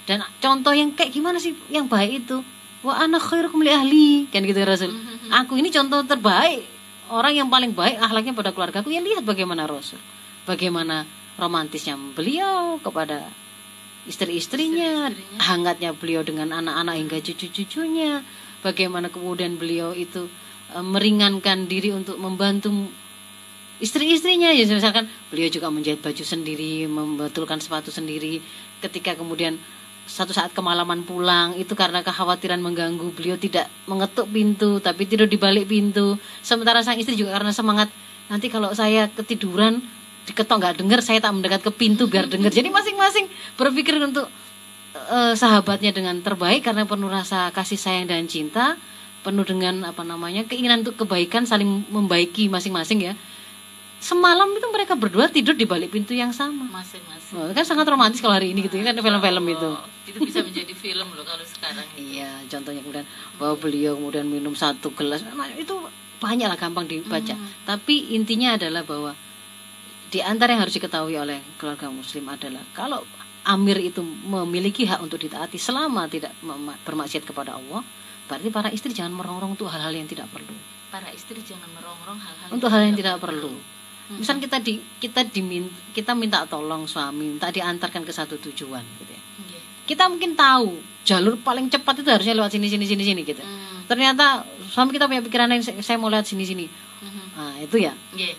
[0.05, 2.43] Dan contoh yang kayak gimana sih yang baik itu?
[2.85, 4.09] Wa ana khairukum li ahli.
[4.29, 4.93] Kan gitu Rasul.
[4.93, 5.31] Mhm.
[5.47, 6.67] Aku ini contoh terbaik
[7.09, 8.93] orang yang paling baik akhlaknya pada keluargaku.
[8.93, 10.03] Ya lihat bagaimana Rasul.
[10.45, 11.09] Bagaimana
[11.41, 13.33] romantisnya beliau kepada
[14.05, 15.09] istri-istrinya,
[15.41, 18.21] hangatnya beliau dengan anak-anak hingga cucu-cucunya,
[18.61, 20.29] bagaimana kemudian beliau itu
[20.73, 22.73] meringankan diri untuk membantu
[23.83, 24.55] istri-istrinya.
[24.55, 28.41] Ya misalkan beliau juga menjahit baju sendiri, membetulkan sepatu sendiri,
[28.81, 29.59] ketika kemudian
[30.05, 35.41] satu saat kemalaman pulang itu karena kekhawatiran mengganggu beliau tidak mengetuk pintu tapi tidur di
[35.41, 36.21] balik pintu.
[36.45, 37.89] Sementara sang istri juga karena semangat
[38.29, 39.81] nanti kalau saya ketiduran
[40.25, 43.29] diketok nggak dengar saya tak mendekat ke pintu biar dengar jadi masing-masing
[43.61, 44.25] berpikir untuk
[44.97, 48.81] eh, sahabatnya dengan terbaik karena penuh rasa kasih sayang dan cinta
[49.25, 53.15] penuh dengan apa namanya keinginan untuk kebaikan saling membaiki masing-masing ya.
[54.05, 56.69] Semalam itu mereka berdua tidur di balik pintu yang sama.
[56.69, 57.41] Masing-masing.
[57.41, 59.71] Oh, kan sangat romantis kalau hari ini gitu ya kan film-film itu.
[59.73, 63.09] Oh, itu bisa menjadi film loh kalau sekarang Iya, contohnya kemudian
[63.41, 65.73] bahwa beliau kemudian minum satu gelas, nah, itu
[66.21, 67.33] banyak lah gampang dibaca.
[67.33, 67.49] Hmm.
[67.65, 69.17] Tapi intinya adalah bahwa
[70.13, 73.03] di antara yang harus diketahui oleh keluarga Muslim adalah kalau
[73.45, 76.33] Amir itu memiliki hak untuk ditaati selama tidak
[76.89, 77.85] bermaksiat kepada Allah,
[78.25, 80.55] berarti para istri jangan merongrong untuk hal-hal yang tidak perlu.
[80.89, 83.51] para istri jangan merongrong hal-hal Untuk hal yang tidak perlu.
[83.51, 84.21] Hmm.
[84.23, 89.11] Misal kita di kita dimin, kita minta tolong suami, minta diantarkan ke satu tujuan gitu
[89.11, 89.23] ya.
[89.51, 89.61] Iya.
[89.91, 93.43] Kita mungkin tahu jalur paling cepat itu harusnya lewat sini sini sini sini gitu.
[93.45, 93.85] Hmm.
[93.85, 97.25] ternyata suami kita punya pikiran lain saya mau lihat sini sini Mhm.
[97.37, 98.33] nah itu ya Iya.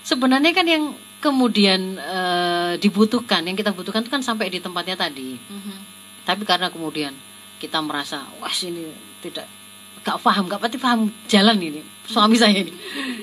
[0.00, 5.36] sebenarnya kan yang kemudian eh, dibutuhkan yang kita butuhkan itu kan sampai di tempatnya tadi
[5.36, 5.76] Mhm.
[6.24, 7.12] tapi karena kemudian
[7.60, 8.88] kita merasa wah ini
[9.20, 9.46] tidak
[10.06, 12.72] gak paham gak pasti paham jalan ini suami saya ini.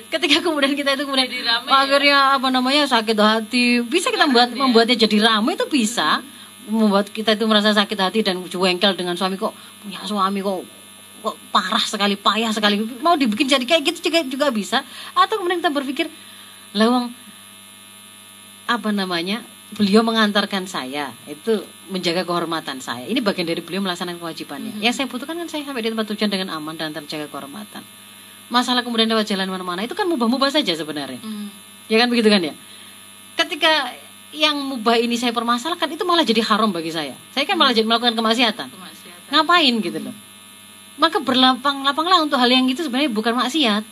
[0.06, 1.74] Ketika kemudian kita itu kemudian Jadi rame ya?
[1.82, 3.82] akhirnya apa namanya sakit hati.
[3.82, 4.62] Bisa kita membuat ya?
[4.62, 6.22] membuatnya jadi ramai itu bisa.
[6.70, 10.62] Membuat kita itu merasa sakit hati dan jengkel dengan suami kok punya suami kok
[11.26, 12.78] kok parah sekali payah sekali.
[13.02, 14.86] Mau dibikin jadi kayak gitu juga juga bisa.
[15.18, 16.06] Atau kemudian kita berpikir
[16.78, 17.10] lawang
[18.66, 19.42] apa namanya
[19.74, 23.02] beliau mengantarkan saya itu menjaga kehormatan saya.
[23.10, 24.78] Ini bagian dari beliau melaksanakan kewajibannya.
[24.78, 27.82] Yang saya butuhkan kan saya sampai di tempat tujuan dengan aman dan terjaga kehormatan.
[28.46, 31.18] Masalah kemudian lewat jalan mana-mana itu kan mubah-mubah saja sebenarnya.
[31.18, 31.46] Mhm.
[31.90, 32.54] ya kan begitu kan ya?
[33.34, 33.90] Ketika
[34.30, 37.18] yang mubah ini saya permasalahkan itu malah jadi haram bagi saya.
[37.34, 38.70] Saya kan malah jadi melakukan kemaksiatan.
[38.70, 39.30] Kemaksiatan.
[39.34, 40.14] ngapain gitu loh?
[40.96, 43.82] Maka berlapang-lapanglah untuk hal yang itu sebenarnya bukan maksiat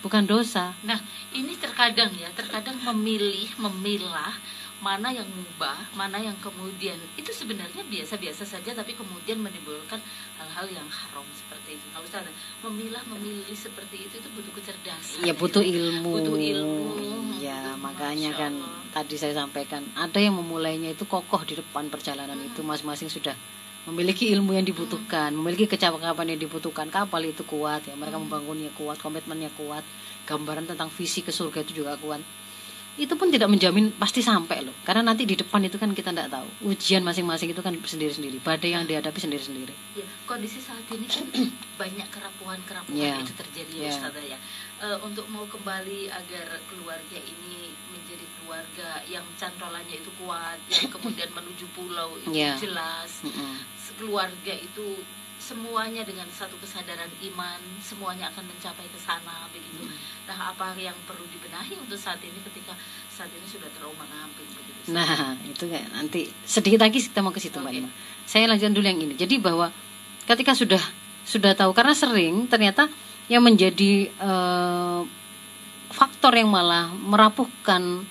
[0.00, 0.72] bukan dosa.
[0.84, 0.98] Nah,
[1.36, 4.32] ini terkadang ya, terkadang memilih, memilah
[4.80, 10.00] mana yang mubah, mana yang kemudian itu sebenarnya biasa-biasa saja, tapi kemudian menimbulkan
[10.36, 11.84] hal-hal yang haram seperti itu.
[11.92, 12.24] Nah, Ustaz,
[12.60, 15.20] memilah, memilih seperti itu itu butuh kecerdasan.
[15.20, 16.84] ya butuh ilmu Butuh ilmu.
[17.36, 18.80] ya Butuh- makanya Masya kan Allah.
[18.90, 23.36] tadi saya sampaikan ada yang memulainya itu kokoh di depan perjalanan itu masing-masing sudah
[23.84, 28.96] memiliki ilmu yang dibutuhkan memiliki kecakapan yang dibutuhkan kapal itu kuat ya mereka membangunnya kuat
[28.96, 29.84] komitmennya kuat
[30.24, 32.20] gambaran tentang visi ke surga itu juga kuat
[32.96, 36.28] itu pun tidak menjamin pasti sampai loh karena nanti di depan itu kan kita tidak
[36.28, 41.26] tahu ujian masing-masing itu kan sendiri-sendiri badai yang dihadapi sendiri-sendiri Ya, kondisi saat ini kan
[41.80, 43.18] banyak kerapuhan-kerapuhan Ya.
[43.18, 43.92] itu terjadi ya, Ya.
[43.92, 44.38] Ustazah ya.
[44.80, 51.30] Eh, untuk mau kembali agar keluarga ini menjadi keluarga yang cantolannya itu kuat, yang kemudian
[51.30, 52.54] menuju pulau itu Ya.
[52.56, 53.60] jelas, Mm-mm.
[53.96, 54.86] keluarga itu
[55.50, 59.82] semuanya dengan satu kesadaran iman, semuanya akan mencapai ke sana begitu.
[60.30, 62.70] Nah, apa yang perlu dibenahi untuk saat ini ketika
[63.10, 64.78] saat ini sudah terombang-ambing begitu.
[64.86, 64.94] Ustaz?
[64.94, 67.80] Nah, itu kayak nanti sedikit lagi kita mau ke situ Mbak Oke.
[67.82, 67.90] Ima.
[68.30, 69.14] Saya lanjutkan dulu yang ini.
[69.18, 69.74] Jadi bahwa
[70.30, 70.82] ketika sudah
[71.26, 72.86] sudah tahu karena sering ternyata
[73.26, 75.00] yang menjadi eh,
[75.90, 78.06] faktor yang malah merapuhkan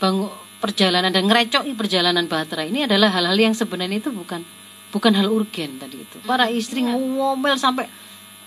[0.00, 4.44] bangun perjalanan dan ngerecoki perjalanan bahtera ini adalah hal-hal yang sebenarnya itu bukan
[4.90, 6.16] bukan hal urgen tadi itu.
[6.26, 6.94] Para istri iya.
[6.94, 7.86] ngomel sampai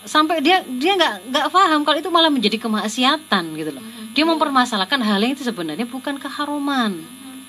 [0.04, 3.84] sampai dia dia nggak nggak paham kalau itu malah menjadi kemaksiatan gitu loh.
[4.14, 7.40] Dia mempermasalahkan hal yang itu sebenarnya bukan keharuman Mhm.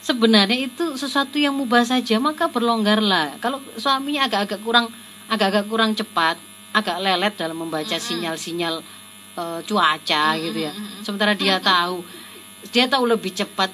[0.00, 4.86] sebenarnya itu sesuatu yang mubah saja maka berlonggarlah kalau suaminya agak-agak kurang
[5.28, 6.40] agak-agak kurang cepat
[6.72, 8.80] agak lelet dalam membaca sinyal-sinyal
[9.36, 10.72] eh, cuaca gitu ya
[11.04, 12.00] sementara dia tahu
[12.72, 13.68] dia tahu lebih cepat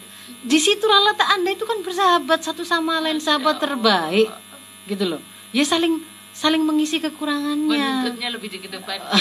[0.47, 4.31] di situ letak anda itu kan bersahabat satu sama lain sahabat terbaik
[4.87, 5.21] gitu loh.
[5.51, 8.05] Ya saling saling mengisi kekurangannya.
[8.05, 9.21] Menuntutnya lebih dikedepankan.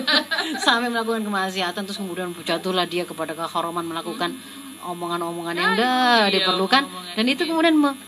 [0.64, 4.36] sampai melakukan kemaksiatan terus kemudian jatuhlah dia kepada keharuman melakukan
[4.82, 6.82] omongan-omongan yang Nah, dah iya, diperlukan.
[6.84, 7.48] omongan dan itu iya.
[7.48, 7.98] kemudian me-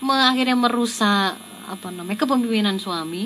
[0.00, 3.24] me- akhirnya merusak apa namanya kepemimpinan suami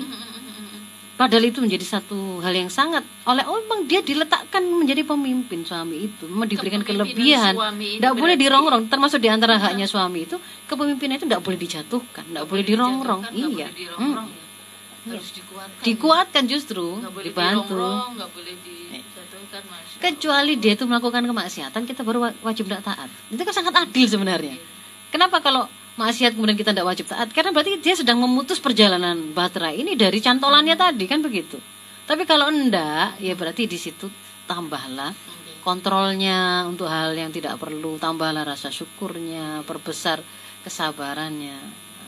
[1.19, 6.07] padahal itu menjadi satu hal yang sangat oleh oh memang dia diletakkan menjadi pemimpin suami
[6.07, 7.59] itu memang diberikan kelebihan.
[7.99, 12.45] tidak boleh dirongrong termasuk di antara haknya suami itu kepemimpinan itu tidak boleh dijatuhkan tidak
[12.45, 13.21] boleh dirongrong.
[13.29, 13.67] iya.
[13.67, 14.37] boleh dirongrong Hmm.
[15.05, 15.11] ya.
[15.11, 15.81] Harus dikuatkan.
[15.81, 17.87] dikuatkan justru Nggak boleh dibantu.
[18.13, 19.61] nggak boleh dijatuhkan,
[19.97, 23.09] kecuali dia itu melakukan kemaksiatan kita baru wa- wajib tidak taat.
[23.27, 24.55] Itu kan sangat adil sebenarnya.
[25.09, 25.65] Kenapa kalau
[25.99, 27.27] maksiat kemudian kita tidak wajib taat.
[27.35, 31.59] Karena berarti dia sedang memutus perjalanan bahtera ini dari cantolannya tadi kan begitu?
[32.07, 34.07] Tapi kalau enggak ya berarti di situ
[34.47, 35.11] tambahlah
[35.59, 40.23] kontrolnya untuk hal yang tidak perlu tambahlah rasa syukurnya perbesar
[40.63, 41.59] kesabarannya.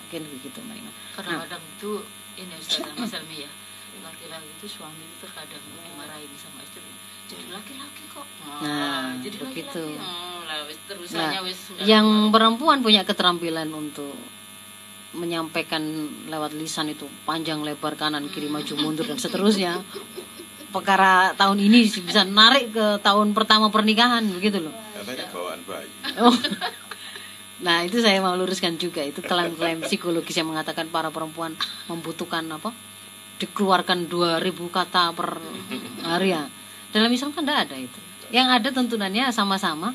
[0.07, 1.91] Yakin begitu mereka kadang-kadang itu
[2.39, 3.51] ini Ustaz Mas Helmi ya
[4.01, 6.81] laki-laki itu suami itu terkadang dimarahin sama istri.
[7.29, 8.25] Jadi laki-laki kok.
[8.65, 9.83] Nah, jadi begitu.
[9.93, 10.40] laki-laki Hmm, lah wis
[10.71, 14.15] Nah, terusannya wis nggak yang perempuan punya keterampilan untuk
[15.11, 15.83] menyampaikan
[16.31, 19.83] lewat lisan itu panjang lebar kanan kiri maju mundur dan seterusnya.
[20.71, 24.71] Perkara tahun ini bisa narik ke tahun pertama pernikahan begitu loh.
[24.95, 25.91] Katanya bawaan bayi.
[26.23, 26.31] Oh.
[27.61, 29.03] Nah itu saya mau luruskan juga.
[29.03, 31.59] Itu klaim-klaim psikologis yang mengatakan para perempuan
[31.91, 32.71] membutuhkan apa?
[33.43, 35.43] Dikeluarkan 2000 kata per
[36.07, 36.47] hari ya.
[36.95, 37.99] Dalam Islam kan tidak ada itu.
[38.31, 39.91] Yang ada tuntunannya sama-sama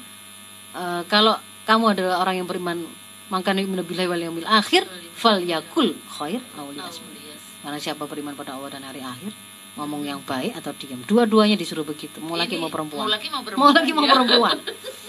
[0.76, 1.32] Eh, kalau
[1.64, 2.84] kamu adalah orang yang beriman
[3.26, 7.10] maka billahi wal yaumil akhir fal yakul khair aw liyasmut.
[7.16, 7.40] Yes.
[7.58, 9.32] karena siapa beriman pada Allah dan hari akhir
[9.74, 11.00] ngomong yang baik atau diam.
[11.02, 12.20] Dua-duanya disuruh begitu.
[12.20, 13.02] Mau laki Ini, mau perempuan.
[13.02, 14.12] mau laki mau perempuan mau laki mau ya.
[14.14, 14.56] perempuan.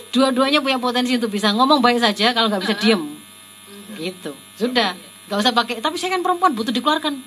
[0.09, 3.99] Dua-duanya punya potensi untuk bisa ngomong baik saja kalau nggak bisa Mhm.
[3.99, 4.31] gitu.
[4.55, 4.95] Sudah.
[5.27, 7.19] Nggak usah pakai tapi saya kan perempuan butuh dikeluarkan.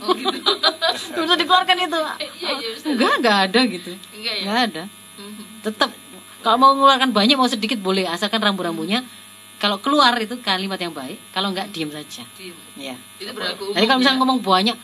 [0.00, 0.34] Oh gitu.
[1.14, 2.00] Butuh dikeluarkan itu.
[2.40, 2.90] Iya iya Ustaz.
[2.90, 3.90] enggak enggak ada gitu.
[4.10, 4.42] Enggak ya?
[4.42, 4.82] Enggak ada.
[5.14, 5.42] Mhm.
[5.62, 5.90] tetap
[6.44, 9.00] kalau mau mengeluarkan banyak mau sedikit boleh asalkan rambu-rambunya
[9.56, 12.56] kalau keluar itu kalimat yang baik kalau nggak diem saja Diem.
[12.76, 14.20] ya itu berlaku umum jadi kalau misalnya ya.
[14.20, 14.76] ngomong banyak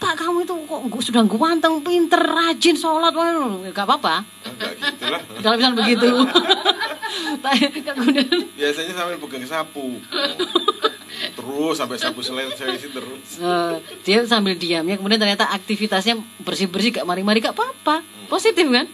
[0.00, 3.36] Pak kamu itu kok gua sudah ganteng, pinter, rajin, sholat, wah,
[3.68, 4.24] nggak apa-apa.
[4.48, 5.20] Enggak gitulah.
[5.44, 6.08] Kalau misalnya begitu,
[8.56, 10.00] Biasanya sambil pegang sapu.
[11.36, 13.44] Terus sampai sapu selesai sih terus.
[13.44, 18.00] eh, dia sambil diamnya, kemudian ternyata aktivitasnya bersih-bersih, gak mari-mari, gak apa-apa,
[18.32, 18.88] positif kan?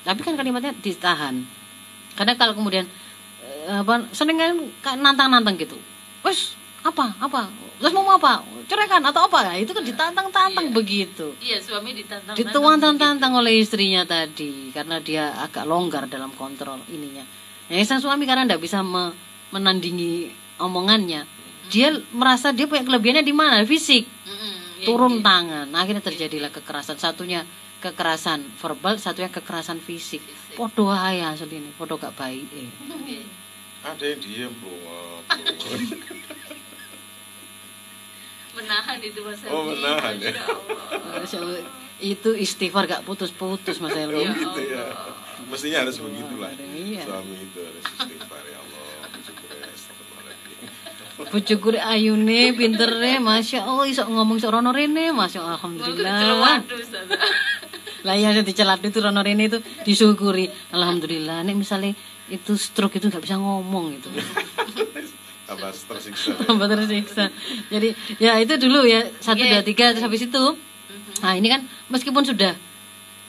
[0.00, 1.44] Tapi kan kalimatnya ditahan.
[2.14, 2.88] Karena kalau kemudian
[3.40, 4.40] eh, apa, sering
[4.80, 5.76] kan nantang-nantang gitu,
[6.20, 10.72] wes apa apa, terus mau apa, ceraikan atau apa, Nah, itu kan ditantang-tantang Iya.
[10.72, 11.26] begitu.
[11.38, 17.20] iya suami ditantang dituan-tantang oleh istrinya tadi karena dia agak longgar dalam kontrol ininya.
[17.68, 19.12] Yang sang suami karena tidak bisa me-
[19.52, 21.28] menandingi omongannya,
[21.68, 25.22] dia merasa dia punya kelebihannya di mana fisik, Mm-mm, iya, turun iya.
[25.22, 25.66] tangan.
[25.76, 26.96] Akhirnya terjadilah kekerasan.
[26.96, 27.44] Satunya
[27.80, 30.20] kekerasan verbal, satunya kekerasan fisik.
[30.54, 32.46] Podo aja asli ini, podo gak baik.
[32.52, 32.70] Eh.
[33.80, 35.24] Ada yang diem bro.
[38.50, 40.32] menahan itu mas Oh, menahan ya.
[41.16, 41.62] Allah,
[42.00, 44.24] itu istighfar gak putus-putus Mas Helmi.
[44.26, 44.84] Ya gitu ya.
[45.48, 46.52] Mestinya harus begitulah.
[46.56, 47.02] Iya.
[47.08, 48.88] Suami itu harus istighfar ya Allah.
[51.20, 56.64] Ya, rek ayune, pintere, Masya Allah iso ngomong serono rene, Masya Allah, Alhamdulillah.
[58.02, 60.48] Lah iya yang dicelat itu rono rene itu disyukuri.
[60.70, 61.42] Alhamdulillah.
[61.42, 61.92] Nek misalnya
[62.26, 64.08] itu stroke itu nggak bisa ngomong itu.
[65.48, 66.30] Tambah tersiksa.
[66.30, 66.46] ya.
[66.46, 67.24] Tambah tersiksa.
[67.68, 69.58] Jadi ya itu dulu ya satu Iya.
[69.58, 70.42] dua tiga terus habis itu.
[71.20, 72.54] Nah ini kan meskipun sudah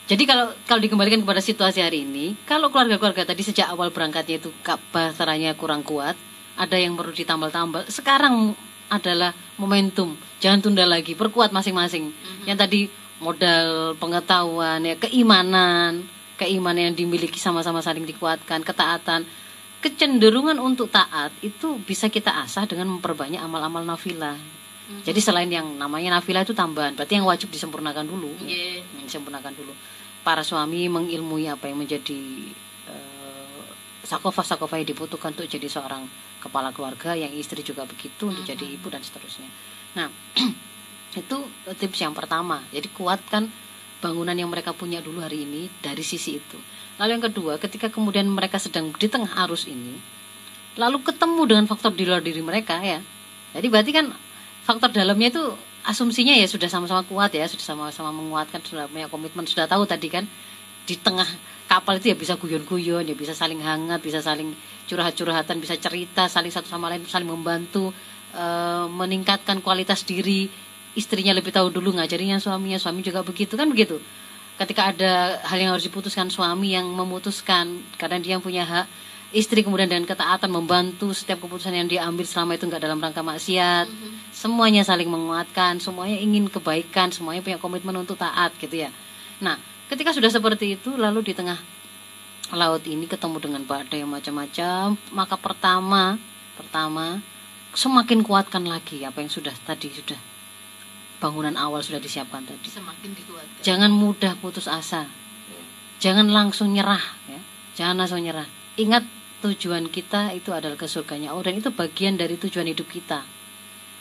[0.06, 4.52] jadi kalau kalau dikembalikan kepada situasi hari ini, kalau keluarga-keluarga tadi sejak awal berangkatnya itu
[4.60, 6.20] kap- bahasanya kurang kuat,
[6.54, 7.88] ada yang perlu ditambal-tambal.
[7.88, 8.52] Sekarang
[8.92, 12.12] adalah momentum, jangan tunda lagi, perkuat masing-masing.
[12.44, 12.80] Yang tadi
[13.22, 16.04] modal pengetahuan, ya keimanan,
[16.42, 19.30] keimanan yang dimiliki sama-sama saling dikuatkan, ketaatan,
[19.80, 24.36] kecenderungan untuk taat itu bisa kita asah dengan memperbanyak amal-amal nafilah.
[24.92, 28.28] Jadi selain yang namanya nafilah itu tambahan, berarti yang wajib disempurnakan dulu.
[28.44, 29.72] Yang disempurnakan dulu.
[30.26, 32.52] Para suami mengilmui apa yang menjadi
[32.92, 33.70] eh,
[34.04, 36.04] sakofah-sakofah yang dibutuhkan untuk jadi seorang
[36.44, 39.48] kepala keluarga, yang istri juga begitu untuk jadi ibu dan seterusnya.
[39.96, 40.12] Nah,
[41.16, 41.38] itu
[41.76, 42.64] tips yang pertama.
[42.72, 43.52] Jadi kuatkan
[44.02, 46.58] bangunan yang mereka punya dulu hari ini dari sisi itu.
[46.98, 49.98] Lalu yang kedua, ketika kemudian mereka sedang di tengah arus ini,
[50.76, 53.00] lalu ketemu dengan faktor di luar diri mereka ya.
[53.52, 54.06] Jadi berarti kan
[54.64, 55.44] faktor dalamnya itu
[55.86, 60.08] asumsinya ya sudah sama-sama kuat ya, sudah sama-sama menguatkan, sudah punya komitmen, sudah tahu tadi
[60.08, 60.26] kan
[60.86, 61.28] di tengah
[61.70, 64.54] kapal itu ya bisa guyon-guyon, ya bisa saling hangat, bisa saling
[64.90, 67.96] curhat-curhatan, bisa cerita, saling satu sama lain saling membantu
[68.36, 70.52] eh, meningkatkan kualitas diri.
[70.92, 74.00] Istrinya lebih tahu dulu ngajarinya suaminya, suami juga begitu kan begitu.
[74.60, 78.86] Ketika ada hal yang harus diputuskan suami yang memutuskan karena dia yang punya hak,
[79.32, 83.88] istri kemudian dengan ketaatan membantu setiap keputusan yang diambil selama itu nggak dalam rangka maksiat.
[84.36, 88.92] Semuanya saling menguatkan, semuanya ingin kebaikan, semuanya punya komitmen untuk taat gitu ya.
[89.40, 89.56] Nah,
[89.88, 91.58] ketika sudah seperti itu lalu di tengah
[92.52, 96.20] laut ini ketemu dengan badai yang macam-macam, maka pertama
[96.60, 97.24] pertama
[97.72, 100.31] semakin kuatkan lagi apa yang sudah tadi sudah
[101.22, 102.66] bangunan awal sudah disiapkan tadi.
[102.66, 105.06] semakin dikuatkan Jangan mudah putus asa.
[106.02, 107.38] Jangan langsung nyerah ya.
[107.78, 108.50] Jangan langsung nyerah.
[108.82, 109.06] Ingat
[109.46, 113.22] tujuan kita itu adalah ke surganya Allah dan itu bagian dari tujuan hidup kita.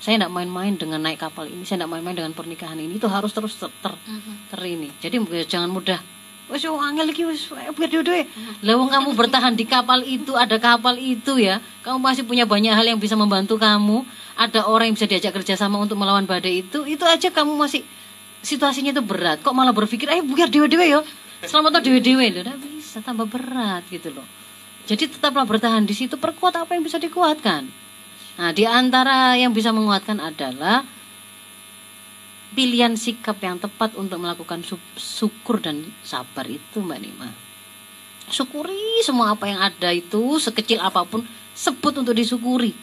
[0.01, 2.97] Saya tidak main-main dengan naik kapal ini, saya tidak main-main dengan pernikahan ini.
[2.97, 4.49] Itu harus terus ter, ter, Mhm.
[4.49, 4.89] ter ini.
[4.97, 6.01] Jadi jangan mudah
[6.51, 8.27] wis angel iki wis dhewe
[8.61, 11.63] lah wong kamu bertahan di kapal itu ada kapal itu ya.
[11.87, 14.03] Kamu masih punya banyak hal yang bisa membantu kamu.
[14.37, 16.85] Ada orang yang bisa diajak kerjasama untuk melawan badai itu.
[16.85, 17.87] Itu aja kamu masih
[18.45, 19.41] situasinya itu berat.
[19.41, 21.01] Kok malah berpikir ayo biar dewe-dewe yo.
[21.45, 22.41] Selamat tuh dewe-dewe.
[22.41, 24.27] Udah bisa tambah berat gitu loh.
[24.85, 27.69] Jadi tetaplah bertahan di situ perkuat apa yang bisa dikuatkan.
[28.41, 30.83] Nah di antara yang bisa menguatkan adalah
[32.55, 34.63] pilihan sikap yang tepat untuk melakukan
[34.99, 37.29] syukur dan sabar itu Mbak Nima.
[38.31, 42.75] Syukuri semua apa yang ada itu sekecil apa pun sebut untuk disyukuri.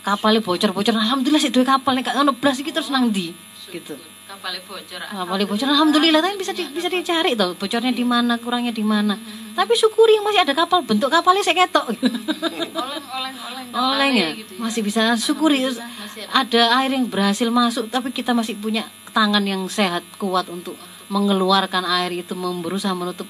[0.00, 3.36] Kapalnya bocor-bocor, alhamdulillah sih dua kapal nek ono blas terus nang ndi
[3.70, 3.94] gitu.
[4.40, 8.72] Kapalnya bocor Kapalnya bocor alhamdulillah tapi bisa di, bisa dicari tuh bocornya di mana, kurangnya
[8.72, 9.20] di mana.
[9.52, 11.92] Tapi syukuri yang masih ada kapal, bentuk kapalnya saya ketok.
[11.92, 15.68] oleng oleng oleng Oleng ya, gitu masih bisa syukuri.
[15.68, 15.84] Ada.
[16.32, 20.74] ada air yang berhasil masuk tapi kita masih punya tangan yang sehat kuat untuk
[21.12, 23.28] mengeluarkan air itu berusaha menutup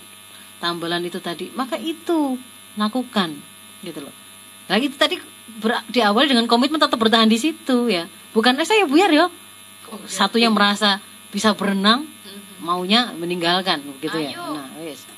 [0.62, 1.50] tambalan itu tadi.
[1.58, 2.38] Maka itu
[2.78, 3.34] lakukan
[3.82, 4.14] gitu loh.
[4.70, 5.18] Lagi itu tadi
[5.58, 8.06] ber- diawali dengan komitmen tetap bertahan di situ ya.
[8.30, 9.26] Bukan eh saya buyar ya
[10.20, 12.06] satu yang merasa bisa berenang
[12.60, 14.36] maunya meninggalkan gitu ya.
[14.36, 15.08] Nah wes.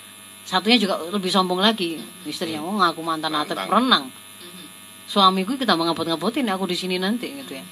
[0.46, 1.98] Satunya juga lebih sombong lagi.
[2.26, 4.08] Istrinya oh ngaku mantan atlet berenang.
[4.08, 4.64] Mhm.
[5.10, 7.64] suamiku kita mau ngapot-ngapotin aku di sini nanti gitu ya.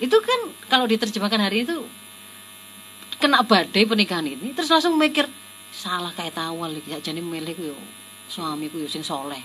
[0.00, 1.84] Itu kan kalau diterjemahkan hari itu
[3.16, 5.24] kena badai pernikahan ini terus langsung mikir
[5.72, 7.76] salah kayak tawal iki jadi milik yo
[8.28, 9.40] suamiku yo sing soleh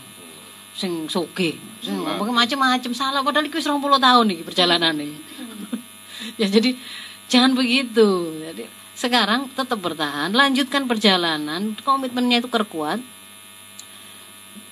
[0.75, 3.19] sing soge sing macam-macam salah.
[3.23, 5.15] Padahal iki wis 20 tahun nih perjalanan ini
[6.41, 6.75] ya jadi
[7.31, 8.37] jangan begitu.
[8.41, 8.63] Jadi
[8.95, 13.01] sekarang tetap bertahan lanjutkan perjalanan komitmennya itu perkuat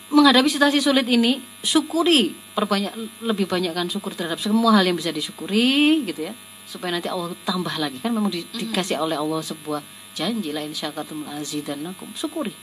[0.09, 5.13] menghadapi situasi sulit ini syukuri perbanyak lebih banyak kan syukur terhadap semua hal yang bisa
[5.13, 6.33] disyukuri gitu ya.
[6.69, 7.97] Supaya nanti Allah tambah lagi.
[8.01, 9.81] Kan memang di- dikasih oleh Allah sebuah
[10.13, 12.53] janji la in syakartum azidannakum syukuri.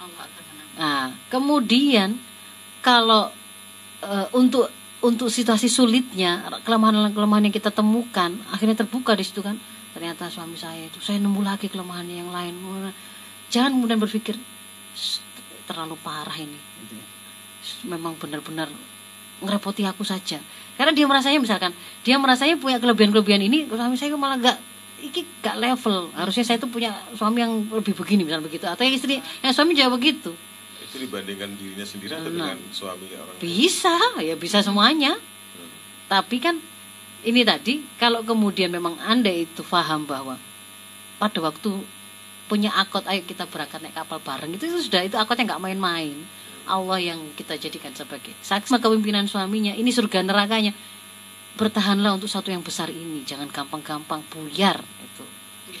[0.00, 0.24] Allah
[0.80, 2.16] nah kemudian
[2.80, 3.28] kalau
[4.00, 9.56] eh, untuk untuk situasi sulitnya kelemahan-kelemahan yang kita temukan akhirnya terbuka di situ kan.
[9.90, 12.54] Ternyata suami saya itu saya nemu lagi kelemahan yang lain.
[13.50, 14.38] Jangan kemudian berpikir
[14.94, 15.24] "Ss,
[15.66, 16.54] terlalu parah ini.
[16.54, 17.06] Gitu ya.
[17.90, 18.68] Memang benar-benar
[19.40, 20.38] ngerepoti aku saja.
[20.76, 21.72] Karena dia merasanya misalkan
[22.04, 24.58] dia merasanya punya kelebihan-kelebihan ini suami saya malah nggak
[25.00, 26.12] iki gak level.
[26.12, 28.68] Harusnya saya tuh punya suami yang lebih begini misalnya begitu.
[28.68, 30.30] Atau yang istri yang suami juga begitu
[30.90, 32.50] itu dibandingkan dirinya sendiri atau Nah.
[32.50, 35.14] dengan suami orang bisa ya bisa semuanya.
[36.10, 36.58] Tapi kan
[37.22, 40.34] ini tadi kalau kemudian memang anda itu paham bahwa
[41.22, 41.70] pada waktu
[42.50, 46.18] punya akot ayo kita berangkat naik kapal bareng itu, itu sudah itu akotnya nggak main-main.
[46.66, 50.74] Allah yang kita jadikan sebagai saksi kepemimpinan suaminya ini surga nerakanya.
[51.54, 55.24] Bertahanlah untuk satu yang besar ini jangan gampang-gampang buyar itu.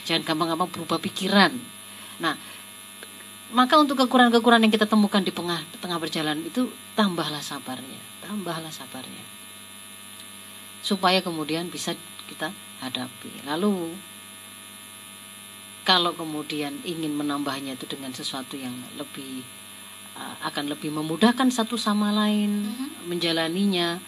[0.06, 1.50] Jangan gampang-gampang berubah pikiran.
[2.22, 2.38] Nah
[3.50, 9.26] maka untuk kekurangan-kekurangan yang kita temukan di tengah tengah perjalanan itu tambahlah sabarnya tambahlah sabarnya.
[10.86, 11.98] Supaya kemudian bisa
[12.30, 13.42] kita hadapi.
[13.42, 13.98] Lalu
[15.82, 19.42] kalau kemudian ingin menambahnya itu dengan sesuatu yang lebih
[20.14, 22.70] uh, akan lebih memudahkan satu sama lain
[23.10, 23.98] menjalaninya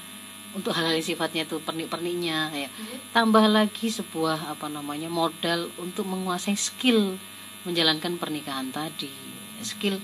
[0.55, 2.70] untuk hal-hal yang sifatnya itu pernik-perniknya ya.
[3.11, 7.18] Tambah lagi sebuah apa namanya modal untuk menguasai skill
[7.66, 9.32] menjalankan pernikahan tadi
[9.65, 9.97] skill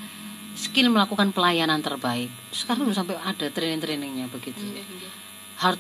[0.59, 2.31] skill melakukan pelayanan terbaik.
[2.51, 4.59] Sekarang sampai ada training-trainingnya begitu.
[5.59, 5.79] Hard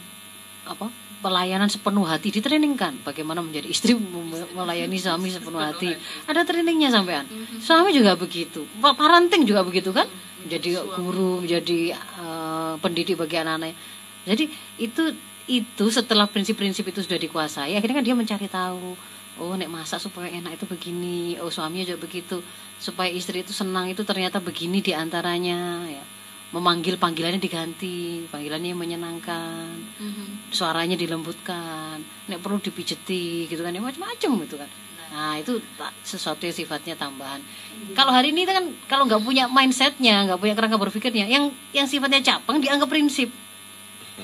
[0.68, 3.98] apa pelayanan sepenuh hati ditreningkan bagaimana menjadi istri
[4.58, 5.90] melayani suami sepenuh hati.
[6.30, 7.26] Ada trainingnya sampean.
[7.58, 8.68] Suami juga begitu.
[8.78, 10.06] Pa- parenting juga begitu kan?
[10.46, 13.74] Menjadi guru menjadi eh, pendidik bagi anak-anaknya
[14.28, 14.44] jadi
[14.76, 15.02] itu
[15.48, 18.92] itu setelah prinsip-prinsip itu sudah dikuasai akhirnya kan dia mencari tahu
[19.38, 21.38] oh nek masak supaya enak itu begini.
[21.40, 22.42] Oh suaminya juga begitu.
[22.78, 26.04] Supaya istri itu senang itu ternyata begini di antaranya ya.
[26.48, 29.68] Memanggil panggilannya diganti panggilannya yang menyenangkan
[30.48, 34.70] suaranya dilembutkan nek perlu dipijeti gitu kan ya macam-macam gitu kan.
[35.12, 35.60] Nah itu
[36.04, 37.44] sesuatu yang sifatnya tambahan.
[37.92, 42.24] Kalau hari ini kan kalau nggak punya mindsetnya nggak punya kerangka berpikirnya yang yang sifatnya
[42.24, 43.28] capang dianggap prinsip.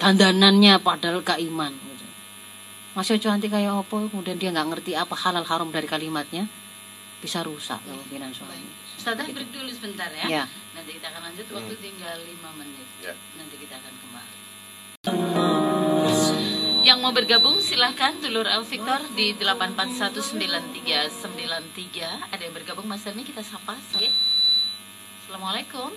[0.01, 1.94] Dandanannya padahal gak iman.
[2.95, 6.47] Masih cantik kayak apa kemudian dia nggak ngerti apa halal haram dari kalimatnya
[7.19, 10.25] bisa rusak kepemimpinan suami Ustazah break dulu sebentar ya.
[10.33, 10.45] Ya.
[10.73, 12.89] Nanti kita akan lanjut waktu tinggal 5 menit.
[13.05, 13.13] Ya.
[13.37, 14.37] Nanti kita akan kembali.
[16.89, 23.45] Yang mau bergabung silahkan Dulur El Victor di 8419393 Ada yang bergabung Mas Dani kita
[23.45, 24.09] sapa Oke.
[25.25, 25.93] Assalamualaikum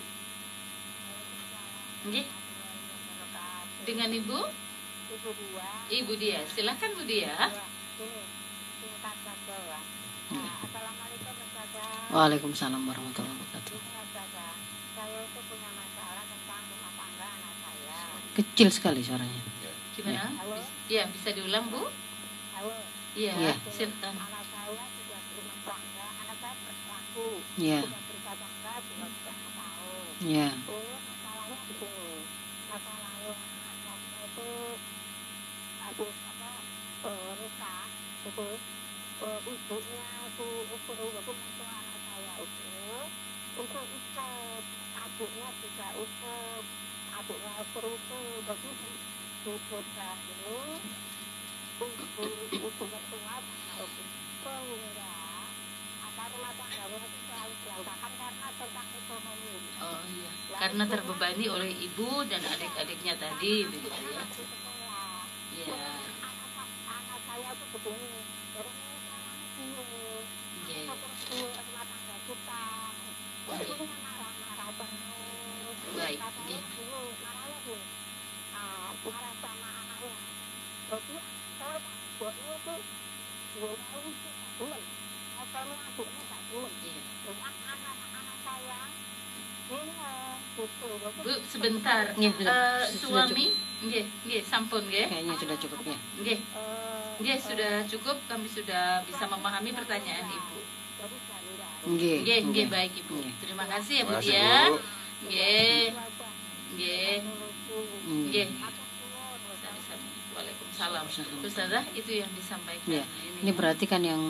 [2.08, 2.24] Oke.
[3.88, 4.66] Dengan Ibu
[5.18, 5.32] Ibu
[5.89, 7.38] Ibu dia Silahkan Bu dia ya.
[10.28, 12.11] Nah, Assalamualaikum Ustazah.
[12.11, 13.74] Waalaikumsalam warahmatullahi wabarakatuh.
[13.74, 14.45] Ini saja,
[14.93, 17.97] saya itu punya masalah tentang rumah tangga anak saya.
[18.36, 19.41] Kecil sekali suaranya.
[19.95, 20.30] Gimana?
[20.36, 20.59] Halo?
[20.59, 21.88] Bis- Iya, bisa diulang, Bu?
[22.53, 22.76] Halo,
[23.15, 23.53] Iya, Iya.
[23.72, 24.13] silakan.
[24.20, 27.28] anak saya sudah berumah tangga, anak saya berlaku.
[27.57, 30.05] Ya, Sudah berumah tangga dua setengah tahun.
[30.22, 32.13] ya, Ini masalahnya begini,
[32.68, 34.47] masalahnya anak saya itu
[35.88, 36.51] habis apa
[37.07, 37.88] eh, nikah,
[38.27, 38.47] itu
[39.23, 42.67] eh, ibunya si istri itu mertua anak saya itu
[43.55, 44.63] itu ikut
[44.99, 46.65] adiknya juga ikut
[47.15, 48.71] adiknya istri itu jadi
[49.47, 50.59] di desa ini
[51.79, 53.35] ibu ibu mertua
[53.79, 54.03] ibu
[54.43, 55.15] sehingga
[56.03, 59.55] apa rumah tangganya itu selalu berantakan karena tentang ekonomi.
[59.77, 64.23] Oh iya, karena terbebani oleh ibu dan adik-adiknya tadi begitu ya.
[65.58, 65.89] Iya.
[66.22, 68.22] anak saya tuh begini
[70.68, 70.84] Iya.
[70.86, 72.64] terus di rumah tangga kita
[73.47, 76.60] ibunya marah-marah terus Baik, katanya iya.
[76.78, 77.88] gini marahnya gini
[78.53, 80.16] ah, marah sama anaknya
[80.88, 81.16] jadi
[81.58, 81.78] saya
[82.22, 82.76] buatnya itu
[83.58, 84.84] gue mau sih tak belum
[85.38, 87.01] katanya adiknya tak belum Iya.
[87.26, 88.80] jadi anak-anak saya
[89.68, 92.03] bingung gitu jadi Bu, sebentar.
[92.12, 92.26] Sudah.
[92.26, 93.45] Eh, Sudah suami,
[93.80, 95.05] nggih, nggih, sampun nggih.
[95.05, 95.97] kayaknya sudah cukup ya.
[96.18, 98.18] Nggih, eh, nggih sudah cukup.
[98.26, 100.58] Kami sudah bisa memahami pertanyaan Ibu.
[101.88, 102.66] Nggih, Nggih, nggih nggih.
[102.68, 103.14] baik Ibu.
[103.16, 103.34] Nggih.
[103.39, 104.53] Terima kasih ya Bu ya.
[105.20, 105.84] Nggih,
[106.74, 107.16] nggih,
[108.26, 108.47] nggih.
[110.34, 111.05] Waalaikumsalam.
[111.41, 112.86] Ustazah, itu yang disampaikan.
[112.86, 113.03] Ya,
[113.41, 114.22] ini berarti kan yang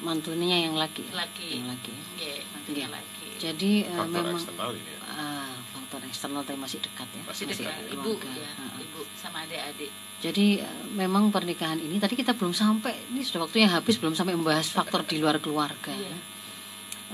[0.00, 1.04] mantunya yang laki.
[1.04, 1.12] ya?
[1.18, 1.48] laki.
[1.56, 1.92] Yang laki.
[2.14, 2.88] Nggih, mantunya Nggih.
[2.92, 3.26] laki.
[3.34, 4.98] Jadi eh, faktor memang eksternal ini ya
[6.14, 7.22] eksternal tapi masih dekat ya.
[7.26, 9.90] Masih dekat ibu ya, ibu sama adik-adik.
[10.22, 14.38] Jadi eh, memang pernikahan ini tadi kita belum sampai ini sudah waktunya habis belum sampai
[14.38, 15.90] membahas faktor di luar keluarga.
[15.90, 16.16] Iya.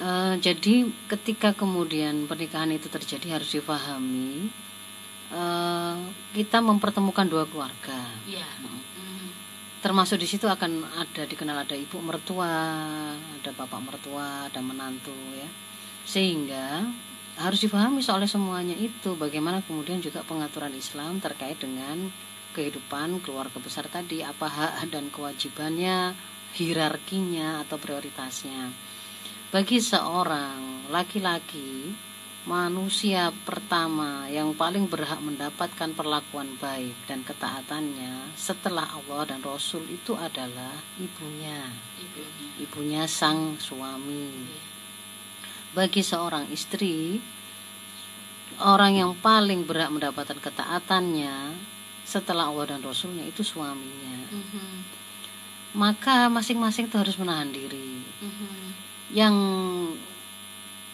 [0.00, 4.52] Eh, jadi ketika kemudian pernikahan itu terjadi harus difahami
[5.32, 5.96] eh,
[6.36, 7.98] kita mempertemukan dua keluarga.
[8.28, 8.46] Iya.
[8.62, 8.68] Mm.
[8.68, 9.28] Hmm.
[9.80, 12.52] Termasuk di situ akan ada dikenal ada ibu mertua,
[13.16, 15.48] ada bapak mertua, ada menantu ya.
[16.06, 16.84] Sehingga
[17.40, 22.12] harus difahami soalnya semuanya itu bagaimana kemudian juga pengaturan Islam terkait dengan
[22.52, 26.12] kehidupan keluarga besar tadi apa hak dan kewajibannya
[26.52, 28.68] hierarkinya atau prioritasnya
[29.48, 31.90] bagi seorang laki-laki
[32.48, 40.16] manusia pertama yang paling berhak mendapatkan perlakuan baik dan ketaatannya setelah Allah dan Rasul itu
[40.16, 41.68] adalah ibunya
[42.00, 42.48] Ibunya.
[42.64, 44.69] ibunya sang suami.
[45.70, 47.20] Bagi seorang istri
[48.60, 51.56] orang yang paling berhak mendapatkan ketaatannya
[52.04, 54.68] setelah Allah dan Rasulnya itu suaminya Mhm.
[55.78, 58.58] maka masing-masing itu harus menahan diri Mhm.
[59.14, 59.34] yang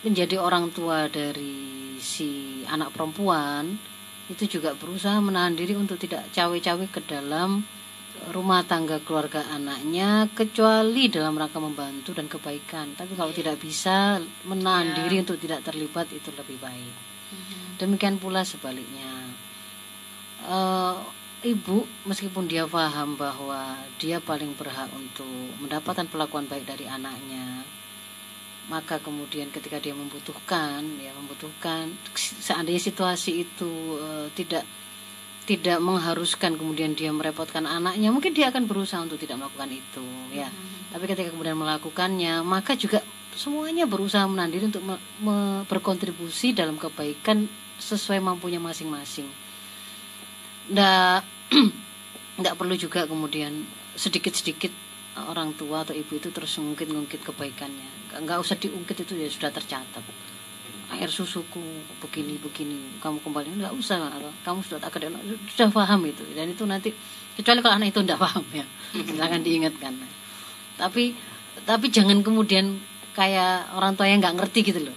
[0.05, 3.81] menjadi orang tua dari si anak perempuan
[4.29, 7.65] itu juga berusaha menahan diri untuk tidak cawe-cawe ke dalam
[8.29, 14.91] rumah tangga keluarga anaknya kecuali dalam rangka membantu dan kebaikan tapi kalau tidak bisa menahan
[14.91, 14.95] Ya.
[15.05, 16.95] diri untuk tidak terlibat itu lebih baik
[17.33, 17.79] Mhm.
[17.79, 19.15] demikian pula sebaliknya
[20.47, 20.97] Eh,
[21.43, 25.27] ibu meskipun dia paham bahwa dia paling berhak untuk
[25.59, 27.67] mendapatkan perlakuan baik dari anaknya
[28.67, 34.63] maka kemudian ketika dia membutuhkan ya membutuhkan seandainya situasi itu eh, tidak
[35.47, 38.11] tidak mengharuskan kemudian dia merepotkan anaknya.
[38.11, 40.51] Mungkin dia akan berusaha untuk tidak melakukan itu ya.
[40.51, 40.75] Mhm.
[40.87, 43.03] tapi ketika kemudian melakukannya maka juga
[43.37, 47.45] semuanya berusaha menahan diri untuk me- me- berkontribusi dalam kebaikan
[47.77, 49.29] sesuai mampunya masing-masing.
[50.73, 51.21] Ndak
[52.41, 53.53] ndak perlu juga kemudian
[53.93, 54.73] sedikit-sedikit
[55.17, 58.17] orang tua atau ibu itu terus ngungkit-ngungkit kebaikannya.
[58.17, 60.05] Nggak usah diungkit itu ya sudah tercatat
[60.95, 61.63] air susuku
[61.99, 63.01] begini begini.
[63.03, 63.99] Kamu kembali nggak usah.
[64.47, 65.11] Kamu sudah akad
[65.51, 66.23] sudah paham itu.
[66.35, 66.95] Dan itu nanti
[67.35, 68.67] kecuali kalau anak itu tidak paham ya.
[69.09, 69.93] Silakan diingatkan.
[70.79, 71.17] Tapi
[71.67, 72.79] tapi jangan kemudian
[73.17, 74.97] kayak orang tua yang nggak ngerti gitu loh.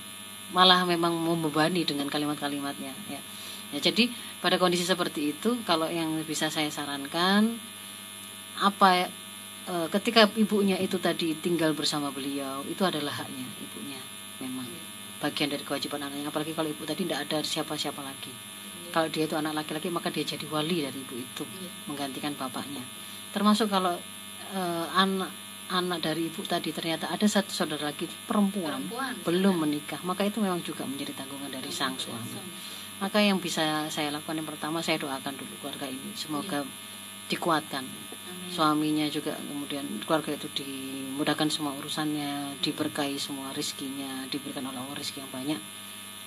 [0.54, 3.22] Malah memang membebani dengan kalimat-kalimatnya ya.
[3.70, 4.10] Ya jadi
[4.42, 7.54] pada kondisi seperti itu kalau yang bisa saya sarankan
[8.58, 9.08] apa
[9.70, 14.02] e, ketika ibunya itu tadi tinggal bersama beliau itu adalah haknya ibunya
[14.42, 14.66] memang
[15.20, 16.32] bagian dari kewajiban anaknya.
[16.32, 18.32] Apalagi kalau ibu tadi tidak ada siapa-siapa lagi.
[18.90, 21.70] Kalau dia itu anak laki-laki maka dia jadi wali dari ibu itu Iya.
[21.86, 22.82] menggantikan bapaknya.
[23.30, 23.94] Termasuk kalau
[24.50, 24.62] e,
[24.98, 25.30] anak
[25.70, 29.14] anak dari ibu tadi ternyata ada satu saudara lagi perempuan, Perempuan.
[29.22, 30.02] belum menikah.
[30.02, 32.42] Maka itu memang juga menjadi tanggungan dari sang suami.
[33.00, 36.12] maka yang bisa saya lakukan yang pertama saya doakan dulu keluarga ini.
[36.18, 36.66] Semoga
[37.30, 37.86] dikuatkan.
[37.86, 38.19] Amin.
[38.50, 45.20] Suaminya juga kemudian keluarga itu dimudahkan semua urusannya diberkahi semua rizkinya diberikan oleh Allah rizki
[45.20, 45.60] yang banyak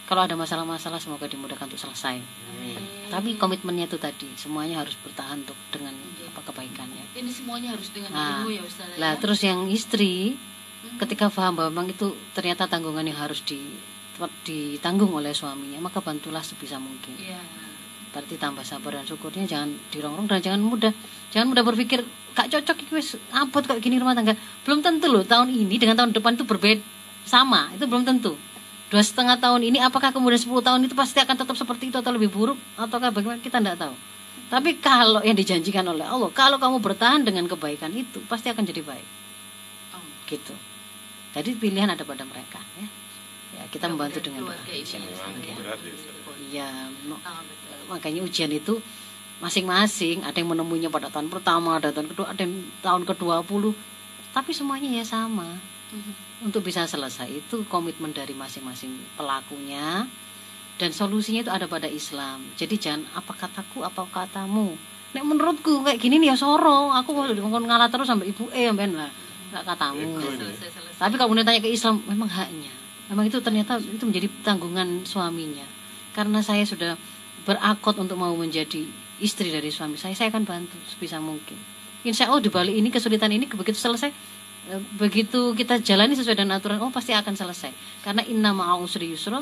[0.03, 2.79] kalau ada masalah-masalah semoga dimudahkan untuk selesai Amin.
[3.09, 5.95] tapi komitmennya itu tadi semuanya harus bertahan untuk dengan
[6.27, 9.21] apa kebaikannya ini semuanya harus dengan Nah, ilmu ya Ustaz lah ya?
[9.21, 10.39] terus yang istri
[10.83, 10.99] Mhm.
[10.99, 13.63] ketika paham bahwa memang itu ternyata tanggungan yang harus di,
[14.43, 17.39] ditanggung oleh suaminya maka bantulah sebisa mungkin Iya.
[18.13, 20.93] Berarti tambah sabar dan syukurnya jangan dirongrong dan jangan mudah.
[21.33, 22.05] Jangan mudah berpikir
[22.37, 24.37] kak cocok iki wis abot kok gini rumah tangga.
[24.69, 26.85] Belum tentu loh tahun ini dengan tahun depan itu berbeda
[27.25, 28.37] sama itu belum tentu.
[28.93, 32.13] Dua setengah tahun ini apakah kemudian 10 tahun itu pasti akan tetap seperti itu atau
[32.13, 33.97] lebih buruk ataukah bagaimana kita tidak tahu.
[34.53, 38.85] Tapi kalau yang dijanjikan oleh Allah kalau kamu bertahan dengan kebaikan itu pasti akan jadi
[38.85, 39.09] baik.
[39.97, 40.05] Oh.
[40.29, 40.53] gitu.
[41.33, 42.87] Jadi pilihan ada pada mereka ya.
[43.57, 44.61] Ya kita membantu dengan doa.
[45.49, 45.57] ya.
[46.53, 46.69] ya,
[47.93, 48.81] Makanya ujian itu
[49.43, 53.75] masing-masing ada yang menemuinya pada tahun pertama ada tahun kedua ada yang tahun ke 20
[54.31, 55.59] tapi semuanya ya sama
[55.93, 56.47] Mhm.
[56.49, 60.07] untuk bisa selesai itu komitmen dari masing-masing pelakunya
[60.79, 64.79] dan solusinya itu ada pada Islam jadi jangan apa kataku apa katamu
[65.11, 68.71] nek menurutku kayak gini nih ya soro aku kalau dikongkon ngalah terus sampai ibu eh
[68.71, 69.11] sampean lah
[69.53, 70.39] nggak katamu ini.
[70.39, 70.97] Selesai, selesai.
[70.97, 72.73] tapi kalau kemudian tanya ke Islam, memang haknya.
[73.13, 75.69] Memang itu ternyata itu menjadi tanggungan suaminya.
[76.17, 76.97] Karena saya sudah
[77.43, 78.87] berakot untuk mau menjadi
[79.19, 81.55] istri dari suami saya, saya akan bantu sebisa mungkin.
[82.03, 84.11] Insya Allah di balik ini kesulitan ini begitu selesai,
[84.71, 87.71] eh, begitu kita jalani sesuai dengan aturan, oh pasti akan selesai.
[88.03, 89.39] Karena inna ma'usri yusra,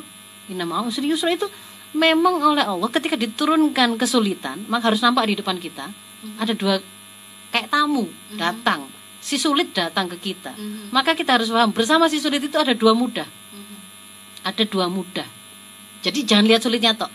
[0.53, 1.49] inna ma'usri yusra itu
[1.97, 5.89] memang oleh Allah ketika diturunkan kesulitan, maka harus nampak di depan kita
[6.37, 6.77] ada dua
[7.51, 8.05] kayak tamu
[8.37, 8.85] datang,
[9.19, 10.93] si sulit datang ke kita Mhm.
[10.93, 13.77] maka kita harus paham bersama si sulit itu ada dua mudah Mhm.
[14.45, 15.25] ada dua mudah
[16.01, 17.09] jadi jangan lihat sulitnya tok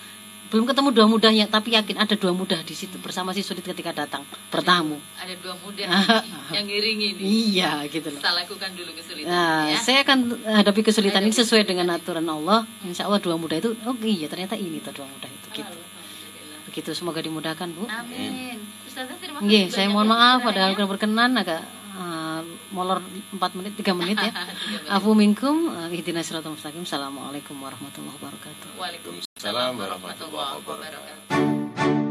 [0.46, 3.92] belum ketemu dua mudahnya tapi yakin ada dua mudah di situ bersama si sulit ketika
[3.92, 5.02] datang bertamu.
[5.18, 6.22] Ada dua mudah Ah.
[6.56, 8.22] yang ngiringi iya gitu loh.
[8.22, 9.80] Kita lakukan dulu kesulitan nah ya.
[9.82, 12.64] saya akan hadapi kesulitan ini sesuai dengan aturan Allah.
[12.86, 15.78] Insya Allah dua mudah itu oh iya ternyata ini tuh dua mudah itu gitu.
[16.70, 17.90] Begitu semoga dimudahkan bu.
[17.90, 18.60] Amin.
[18.86, 20.76] Ustazah terima kasih Nggih, saya mohon ya maaf padahal ya.
[20.78, 21.62] kalau berkenan agak
[21.96, 22.42] uh,
[22.76, 23.00] molor
[23.34, 24.32] 4 menit 3 menit ya.
[24.96, 26.84] Afu minkum uh, ihdinas siratal mustaqim.
[26.84, 28.68] Assalamualaikum warahmatullahi wabarakatuh.
[28.78, 32.05] Waalaikumsalam warahmatullahi wabarakatuh